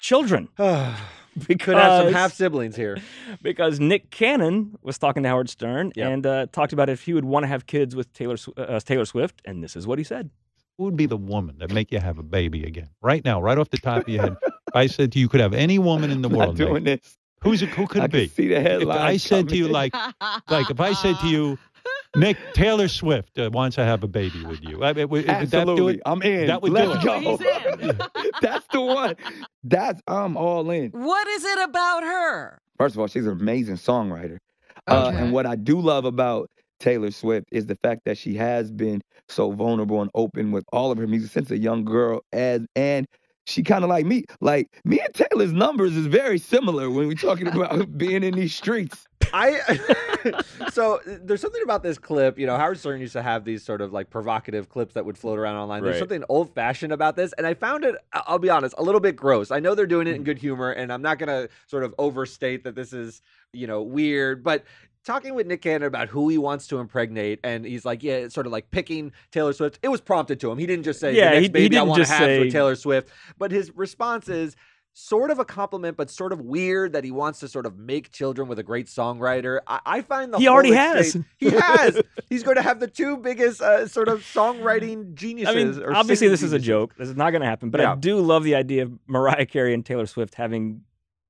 children. 0.00 0.48
we 0.58 1.56
could 1.56 1.74
have 1.76 1.98
some 2.00 2.06
Because- 2.06 2.12
half 2.12 2.32
siblings 2.32 2.76
here. 2.76 2.98
Because 3.42 3.80
Nick 3.80 4.10
Cannon 4.10 4.76
was 4.82 4.96
talking 4.98 5.22
to 5.24 5.28
Howard 5.28 5.50
Stern 5.50 5.92
Yep. 5.96 6.10
and 6.12 6.26
uh, 6.26 6.46
talked 6.52 6.72
about 6.72 6.88
if 6.88 7.02
he 7.02 7.12
would 7.12 7.24
want 7.24 7.42
to 7.44 7.48
have 7.48 7.66
kids 7.66 7.94
with 7.96 8.12
Taylor 8.12 8.36
Sw- 8.36 8.50
uh, 8.56 8.78
Taylor 8.80 9.04
Swift, 9.04 9.42
and 9.44 9.62
this 9.62 9.76
is 9.76 9.86
what 9.86 9.98
he 9.98 10.04
said. 10.04 10.30
Who 10.78 10.84
would 10.84 10.96
be 10.96 11.06
the 11.06 11.16
woman 11.16 11.58
that 11.58 11.72
make 11.72 11.92
you 11.92 12.00
have 12.00 12.18
a 12.18 12.22
baby 12.22 12.64
again? 12.64 12.88
Right 13.00 13.24
now, 13.24 13.40
right 13.40 13.56
off 13.58 13.70
the 13.70 13.78
top 13.78 14.02
of 14.02 14.08
your 14.08 14.22
head. 14.22 14.36
if 14.42 14.74
I 14.74 14.86
said 14.88 15.12
to 15.12 15.18
you, 15.18 15.24
you 15.24 15.28
could 15.28 15.40
have 15.40 15.54
any 15.54 15.78
woman 15.78 16.10
in 16.10 16.22
the 16.22 16.28
I'm 16.30 16.34
world. 16.36 16.58
not 16.58 16.58
Nick, 16.58 16.68
doing 16.68 16.84
this. 16.84 17.16
Who's 17.42 17.62
it? 17.62 17.68
Who 17.70 17.86
could 17.86 18.02
I 18.02 18.04
it 18.06 18.10
be? 18.12 18.26
can 18.26 18.34
see 18.34 18.48
the 18.48 18.80
If. 18.82 18.88
I 18.88 19.16
said 19.18 19.48
to 19.50 19.56
you, 19.56 19.68
like, 19.68 19.94
like 20.50 20.70
if 20.70 20.80
I 20.80 20.92
said 20.94 21.16
to 21.20 21.28
you, 21.28 21.58
Nick 22.16 22.36
Taylor 22.54 22.88
Swift 22.88 23.38
uh, 23.38 23.50
wants 23.52 23.76
to 23.76 23.84
have 23.84 24.02
a 24.02 24.08
baby 24.08 24.44
with 24.44 24.62
you, 24.62 24.82
I 24.82 24.92
mean, 24.92 25.08
would, 25.08 25.26
would 25.26 25.26
that 25.26 25.50
do 25.50 25.58
absolutely, 25.58 25.94
it? 25.96 26.00
I'm 26.06 26.22
in. 26.22 26.46
That 26.46 26.62
would 26.62 26.72
Let's 26.72 27.04
it. 27.04 27.98
go. 27.98 28.08
That's 28.40 28.66
the 28.72 28.80
one. 28.80 29.16
That's 29.62 30.00
I'm 30.08 30.36
all 30.36 30.68
in. 30.70 30.90
What 30.90 31.26
is 31.28 31.44
it 31.44 31.58
about 31.68 32.02
her? 32.02 32.60
First 32.78 32.94
of 32.94 33.00
all, 33.00 33.06
she's 33.08 33.26
an 33.26 33.32
amazing 33.32 33.76
songwriter. 33.76 34.38
Uh, 34.86 35.12
and 35.14 35.32
what 35.32 35.46
I 35.46 35.56
do 35.56 35.80
love 35.80 36.04
about 36.04 36.50
Taylor 36.80 37.10
Swift 37.10 37.48
is 37.52 37.66
the 37.66 37.76
fact 37.76 38.02
that 38.04 38.18
she 38.18 38.34
has 38.34 38.70
been 38.70 39.02
so 39.28 39.52
vulnerable 39.52 40.02
and 40.02 40.10
open 40.14 40.52
with 40.52 40.64
all 40.72 40.90
of 40.90 40.98
her 40.98 41.06
music 41.06 41.30
since 41.30 41.50
a 41.50 41.58
young 41.58 41.84
girl, 41.84 42.20
as 42.32 42.66
and 42.76 43.06
she 43.46 43.62
kind 43.62 43.84
of 43.84 43.90
like 43.90 44.06
me. 44.06 44.24
Like 44.40 44.68
me 44.84 45.00
and 45.00 45.12
Taylor's 45.14 45.52
numbers 45.52 45.96
is 45.96 46.06
very 46.06 46.38
similar 46.38 46.90
when 46.90 47.08
we're 47.08 47.14
talking 47.14 47.46
about 47.54 47.96
being 47.98 48.22
in 48.22 48.34
these 48.34 48.54
streets. 48.54 49.06
I 49.32 49.60
so 50.72 51.00
there's 51.04 51.40
something 51.40 51.62
about 51.62 51.82
this 51.82 51.98
clip. 51.98 52.38
You 52.38 52.46
know, 52.46 52.56
Howard 52.56 52.78
Stern 52.78 53.00
used 53.00 53.14
to 53.14 53.22
have 53.22 53.44
these 53.44 53.64
sort 53.64 53.80
of 53.80 53.92
like 53.92 54.08
provocative 54.08 54.68
clips 54.68 54.94
that 54.94 55.04
would 55.04 55.18
float 55.18 55.38
around 55.38 55.56
online. 55.56 55.82
There's 55.82 55.94
Right. 55.94 55.98
something 55.98 56.24
old 56.28 56.54
fashioned 56.54 56.92
about 56.92 57.16
this, 57.16 57.32
and 57.36 57.46
I 57.46 57.54
found 57.54 57.84
it. 57.84 57.96
I'll 58.12 58.38
be 58.38 58.50
honest, 58.50 58.74
a 58.78 58.82
little 58.82 59.00
bit 59.00 59.16
gross. 59.16 59.50
I 59.50 59.60
know 59.60 59.74
they're 59.74 59.86
doing 59.86 60.06
it 60.06 60.10
in 60.10 60.16
mm-hmm. 60.18 60.24
good 60.24 60.38
humor, 60.38 60.70
and 60.70 60.92
I'm 60.92 61.02
not 61.02 61.18
gonna 61.18 61.48
sort 61.66 61.82
of 61.82 61.94
overstate 61.98 62.64
that 62.64 62.74
this 62.74 62.92
is 62.92 63.22
you 63.52 63.66
know 63.66 63.82
weird, 63.82 64.42
but. 64.44 64.64
Talking 65.04 65.34
with 65.34 65.46
Nick 65.46 65.62
Cannon 65.62 65.86
about 65.86 66.08
who 66.08 66.28
he 66.28 66.38
wants 66.38 66.66
to 66.68 66.78
impregnate, 66.78 67.38
and 67.44 67.64
he's 67.66 67.84
like, 67.84 68.02
"Yeah, 68.02 68.14
it's 68.14 68.34
sort 68.34 68.46
of 68.46 68.52
like 68.52 68.70
picking 68.70 69.12
Taylor 69.30 69.52
Swift." 69.52 69.78
It 69.82 69.88
was 69.88 70.00
prompted 70.00 70.40
to 70.40 70.50
him. 70.50 70.58
He 70.58 70.66
didn't 70.66 70.84
just 70.84 70.98
say, 71.00 71.14
Yeah, 71.14 71.30
"The 71.30 71.36
he- 71.36 71.42
he 71.42 71.48
baby 71.48 71.64
I 71.76 71.80
didn't 71.80 71.88
want 71.90 71.96
to 71.98 72.02
just 72.02 72.12
have 72.12 72.26
say- 72.26 72.38
with 72.40 72.52
Taylor 72.52 72.74
Swift," 72.74 73.10
but 73.38 73.52
his 73.52 73.70
response 73.76 74.28
is, 74.28 74.56
sort 74.96 75.32
of 75.32 75.40
a 75.40 75.44
compliment, 75.44 75.96
but 75.96 76.08
sort 76.08 76.32
of 76.32 76.40
weird 76.40 76.92
that 76.92 77.02
he 77.02 77.10
wants 77.10 77.40
to 77.40 77.48
sort 77.48 77.66
of 77.66 77.76
make 77.76 78.12
children 78.12 78.46
with 78.46 78.60
a 78.60 78.62
great 78.62 78.86
songwriter. 78.86 79.58
I, 79.66 79.80
I 79.84 80.00
find 80.02 80.32
the 80.32 80.38
He 80.38 80.46
already 80.46 80.70
has. 80.72 81.16
He 81.36 81.50
has. 81.50 82.00
He's 82.28 82.44
going 82.44 82.54
to 82.56 82.62
have 82.62 82.78
the 82.78 82.86
two 82.86 83.16
biggest 83.16 83.60
uh, 83.60 83.88
sort 83.88 84.06
of 84.08 84.20
songwriting 84.20 85.14
geniuses. 85.14 85.52
I 85.52 85.58
mean, 85.58 85.82
or 85.82 85.92
obviously 85.96 86.28
this 86.28 86.44
is 86.44 86.52
a 86.52 86.60
joke. 86.60 86.94
This 86.96 87.08
is 87.08 87.16
not 87.16 87.30
going 87.30 87.40
to 87.42 87.46
happen. 87.48 87.70
But 87.70 87.80
Yeah. 87.80 87.92
I 87.92 87.96
do 87.96 88.20
love 88.20 88.44
the 88.44 88.54
idea 88.54 88.84
of 88.84 88.92
Mariah 89.08 89.46
Carey 89.46 89.74
and 89.74 89.84
Taylor 89.84 90.06
Swift 90.06 90.36
having 90.36 90.82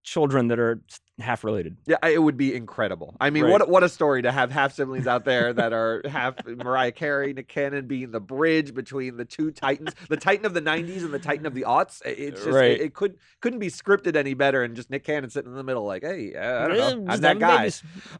children 0.03 0.49
that 0.49 0.59
are 0.59 0.83
half 1.21 1.45
related. 1.45 1.77
Yeah, 1.87 1.97
it 2.05 2.21
would 2.21 2.37
be 2.37 2.55
incredible. 2.55 3.15
I 3.21 3.31
mean, 3.31 3.45
Right. 3.45 3.53
what 3.53 3.63
a- 3.63 3.67
what 3.67 3.83
a 3.85 3.89
story 3.89 4.23
to 4.23 4.33
have 4.33 4.51
half 4.51 4.73
siblings 4.75 5.07
out 5.07 5.25
there 5.25 5.53
that 5.53 5.73
are 5.73 6.03
half 6.09 6.35
Mariah 6.47 6.91
Carey, 6.93 7.33
Nick 7.33 7.47
Cannon 7.49 7.87
being 7.87 8.11
the 8.11 8.21
bridge 8.21 8.75
between 8.75 9.17
the 9.17 9.25
two 9.25 9.53
titans, 9.53 9.95
the 10.09 10.17
Titan 10.17 10.45
of 10.45 10.55
the 10.55 10.61
'90s 10.63 11.05
and 11.05 11.15
the 11.15 11.19
Titan 11.21 11.47
of 11.47 11.55
the 11.55 11.63
aughts. 11.63 12.05
It- 12.05 12.19
It's 12.19 12.45
just 12.45 12.55
Right. 12.57 12.73
it, 12.73 12.81
it 12.81 12.95
could 12.95 13.17
couldn't 13.41 13.61
be 13.61 13.69
scripted 13.69 14.17
any 14.17 14.35
better, 14.35 14.63
and 14.65 14.75
just 14.75 14.91
Nick 14.91 15.05
Cannon 15.05 15.31
sitting 15.31 15.51
in 15.53 15.57
the 15.57 15.63
middle, 15.65 15.85
like, 15.85 16.03
hey, 16.03 16.35
I 16.37 16.67
don't 16.69 17.05
know, 17.07 17.13
I'm 17.13 17.21
that 17.21 17.39
guy. 17.39 17.71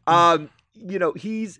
um 0.07 0.49
you 0.73 0.99
know 0.99 1.13
he's 1.13 1.59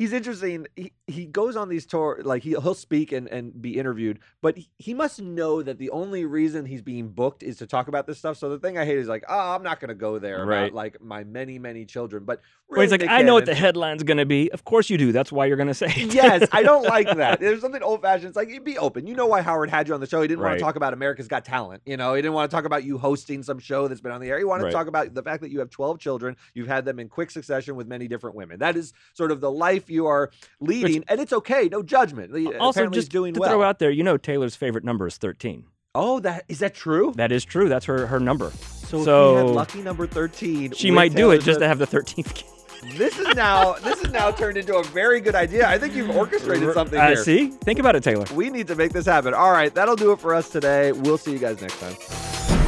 he's 0.00 0.12
interesting 0.14 0.66
he, 0.76 0.92
he 1.06 1.26
goes 1.26 1.56
on 1.56 1.68
these 1.68 1.84
tour 1.84 2.20
like 2.24 2.42
he, 2.42 2.50
he'll 2.50 2.72
speak 2.74 3.12
and, 3.12 3.28
and 3.28 3.60
be 3.60 3.76
interviewed 3.78 4.18
but 4.40 4.56
he, 4.56 4.68
he 4.78 4.94
must 4.94 5.20
know 5.20 5.62
that 5.62 5.76
the 5.78 5.90
only 5.90 6.24
reason 6.24 6.64
he's 6.64 6.80
being 6.80 7.08
booked 7.08 7.42
is 7.42 7.58
to 7.58 7.66
talk 7.66 7.86
about 7.86 8.06
this 8.06 8.16
stuff 8.18 8.38
so 8.38 8.48
the 8.48 8.58
thing 8.58 8.78
i 8.78 8.84
hate 8.86 8.96
is 8.98 9.08
like 9.08 9.24
oh 9.28 9.54
i'm 9.54 9.62
not 9.62 9.78
going 9.78 9.90
to 9.90 9.94
go 9.94 10.18
there 10.18 10.44
Right. 10.46 10.62
about 10.64 10.72
like 10.74 11.02
my 11.02 11.22
many 11.24 11.58
many 11.58 11.84
children 11.84 12.24
but 12.24 12.40
Where 12.68 12.80
he's 12.80 12.90
like, 12.92 13.04
I 13.06 13.20
know 13.22 13.34
what 13.34 13.44
the 13.46 13.54
headline's 13.54 14.02
going 14.04 14.18
to 14.18 14.24
be. 14.26 14.50
Of 14.52 14.64
course 14.64 14.88
you 14.88 14.96
do. 14.96 15.10
That's 15.12 15.30
why 15.32 15.46
you're 15.46 15.56
going 15.56 15.66
to 15.68 15.74
say 15.74 15.92
it. 15.94 16.14
yes, 16.14 16.48
I 16.52 16.62
don't 16.62 16.84
like 16.84 17.08
that. 17.16 17.40
There's 17.40 17.60
something 17.60 17.82
old 17.82 18.00
fashioned. 18.00 18.28
It's 18.28 18.36
like 18.36 18.64
be 18.64 18.78
open. 18.78 19.08
You 19.08 19.14
know 19.16 19.26
why 19.26 19.42
Howard 19.42 19.70
had 19.70 19.88
you 19.88 19.94
on 19.94 19.98
the 20.00 20.06
show. 20.06 20.22
He 20.22 20.28
didn't 20.28 20.40
want 20.44 20.56
to 20.56 20.64
talk 20.64 20.76
about 20.76 20.92
America's 20.92 21.26
Got 21.26 21.44
Talent. 21.44 21.82
You 21.84 21.96
know, 21.96 22.14
he 22.14 22.22
didn't 22.22 22.34
want 22.34 22.48
to 22.48 22.54
talk 22.56 22.64
about 22.64 22.84
you 22.84 22.96
hosting 22.96 23.42
some 23.42 23.58
show 23.58 23.88
that's 23.88 24.00
been 24.00 24.12
on 24.12 24.20
the 24.20 24.28
air. 24.30 24.38
He 24.38 24.44
wanted 24.44 24.64
Right. 24.64 24.70
to 24.70 24.76
talk 24.76 24.86
about 24.86 25.12
the 25.14 25.22
fact 25.22 25.42
that 25.42 25.50
you 25.50 25.58
have 25.58 25.70
12 25.70 25.98
children. 25.98 26.36
You've 26.54 26.68
had 26.68 26.84
them 26.84 27.00
in 27.00 27.08
quick 27.08 27.32
succession 27.32 27.74
with 27.74 27.88
many 27.88 28.06
different 28.06 28.36
women. 28.36 28.60
That 28.60 28.76
is 28.76 28.92
sort 29.14 29.32
of 29.32 29.40
the 29.40 29.50
life 29.50 29.89
if 29.89 29.89
you 29.90 30.06
are 30.06 30.30
leading, 30.60 31.04
and 31.08 31.20
it's 31.20 31.32
okay, 31.32 31.68
no 31.70 31.82
judgment. 31.82 32.32
Also, 32.58 32.80
apparently 32.80 32.98
just 32.98 33.10
doing 33.10 33.34
to 33.34 33.40
well. 33.40 33.50
throw 33.50 33.62
out 33.62 33.78
there, 33.78 33.90
you 33.90 34.02
know 34.02 34.16
Taylor's 34.16 34.56
favorite 34.56 34.84
number 34.84 35.06
is 35.06 35.16
13. 35.16 35.64
oh, 35.94 36.20
that 36.20 36.44
is 36.48 36.60
that 36.60 36.74
true? 36.74 37.12
That 37.16 37.32
is 37.32 37.44
true. 37.44 37.68
That's 37.68 37.84
her 37.86 38.06
her 38.06 38.20
number. 38.20 38.50
So, 38.50 38.98
if 38.98 39.04
so 39.04 39.46
lucky 39.46 39.82
number 39.82 40.06
thirteen. 40.06 40.72
she 40.72 40.90
might 40.90 41.14
do 41.14 41.30
it 41.30 41.42
just 41.42 41.60
to 41.60 41.68
have 41.68 41.78
the 41.78 41.86
13th 41.86 42.34
game. 42.34 42.96
This 42.96 43.18
is 43.18 43.34
now 43.36 43.74
this 43.74 44.00
is 44.00 44.10
now 44.10 44.30
turned 44.30 44.56
into 44.56 44.74
a 44.76 44.82
very 44.84 45.20
good 45.20 45.34
idea. 45.34 45.68
I 45.68 45.78
think 45.78 45.94
you've 45.94 46.16
orchestrated 46.16 46.72
something 46.72 46.98
Uh, 46.98 47.14
see, 47.14 47.48
think 47.48 47.78
about 47.78 47.94
it, 47.94 48.02
Taylor. 48.02 48.24
We 48.34 48.50
need 48.50 48.66
to 48.68 48.74
make 48.74 48.92
this 48.92 49.04
happen. 49.06 49.34
All 49.34 49.52
right, 49.52 49.72
that'll 49.74 49.96
do 49.96 50.12
it 50.12 50.18
for 50.20 50.34
us 50.34 50.48
today. 50.48 50.92
We'll 50.92 51.18
see 51.18 51.32
you 51.32 51.38
guys 51.38 51.60
next 51.60 51.78
time. 51.78 52.59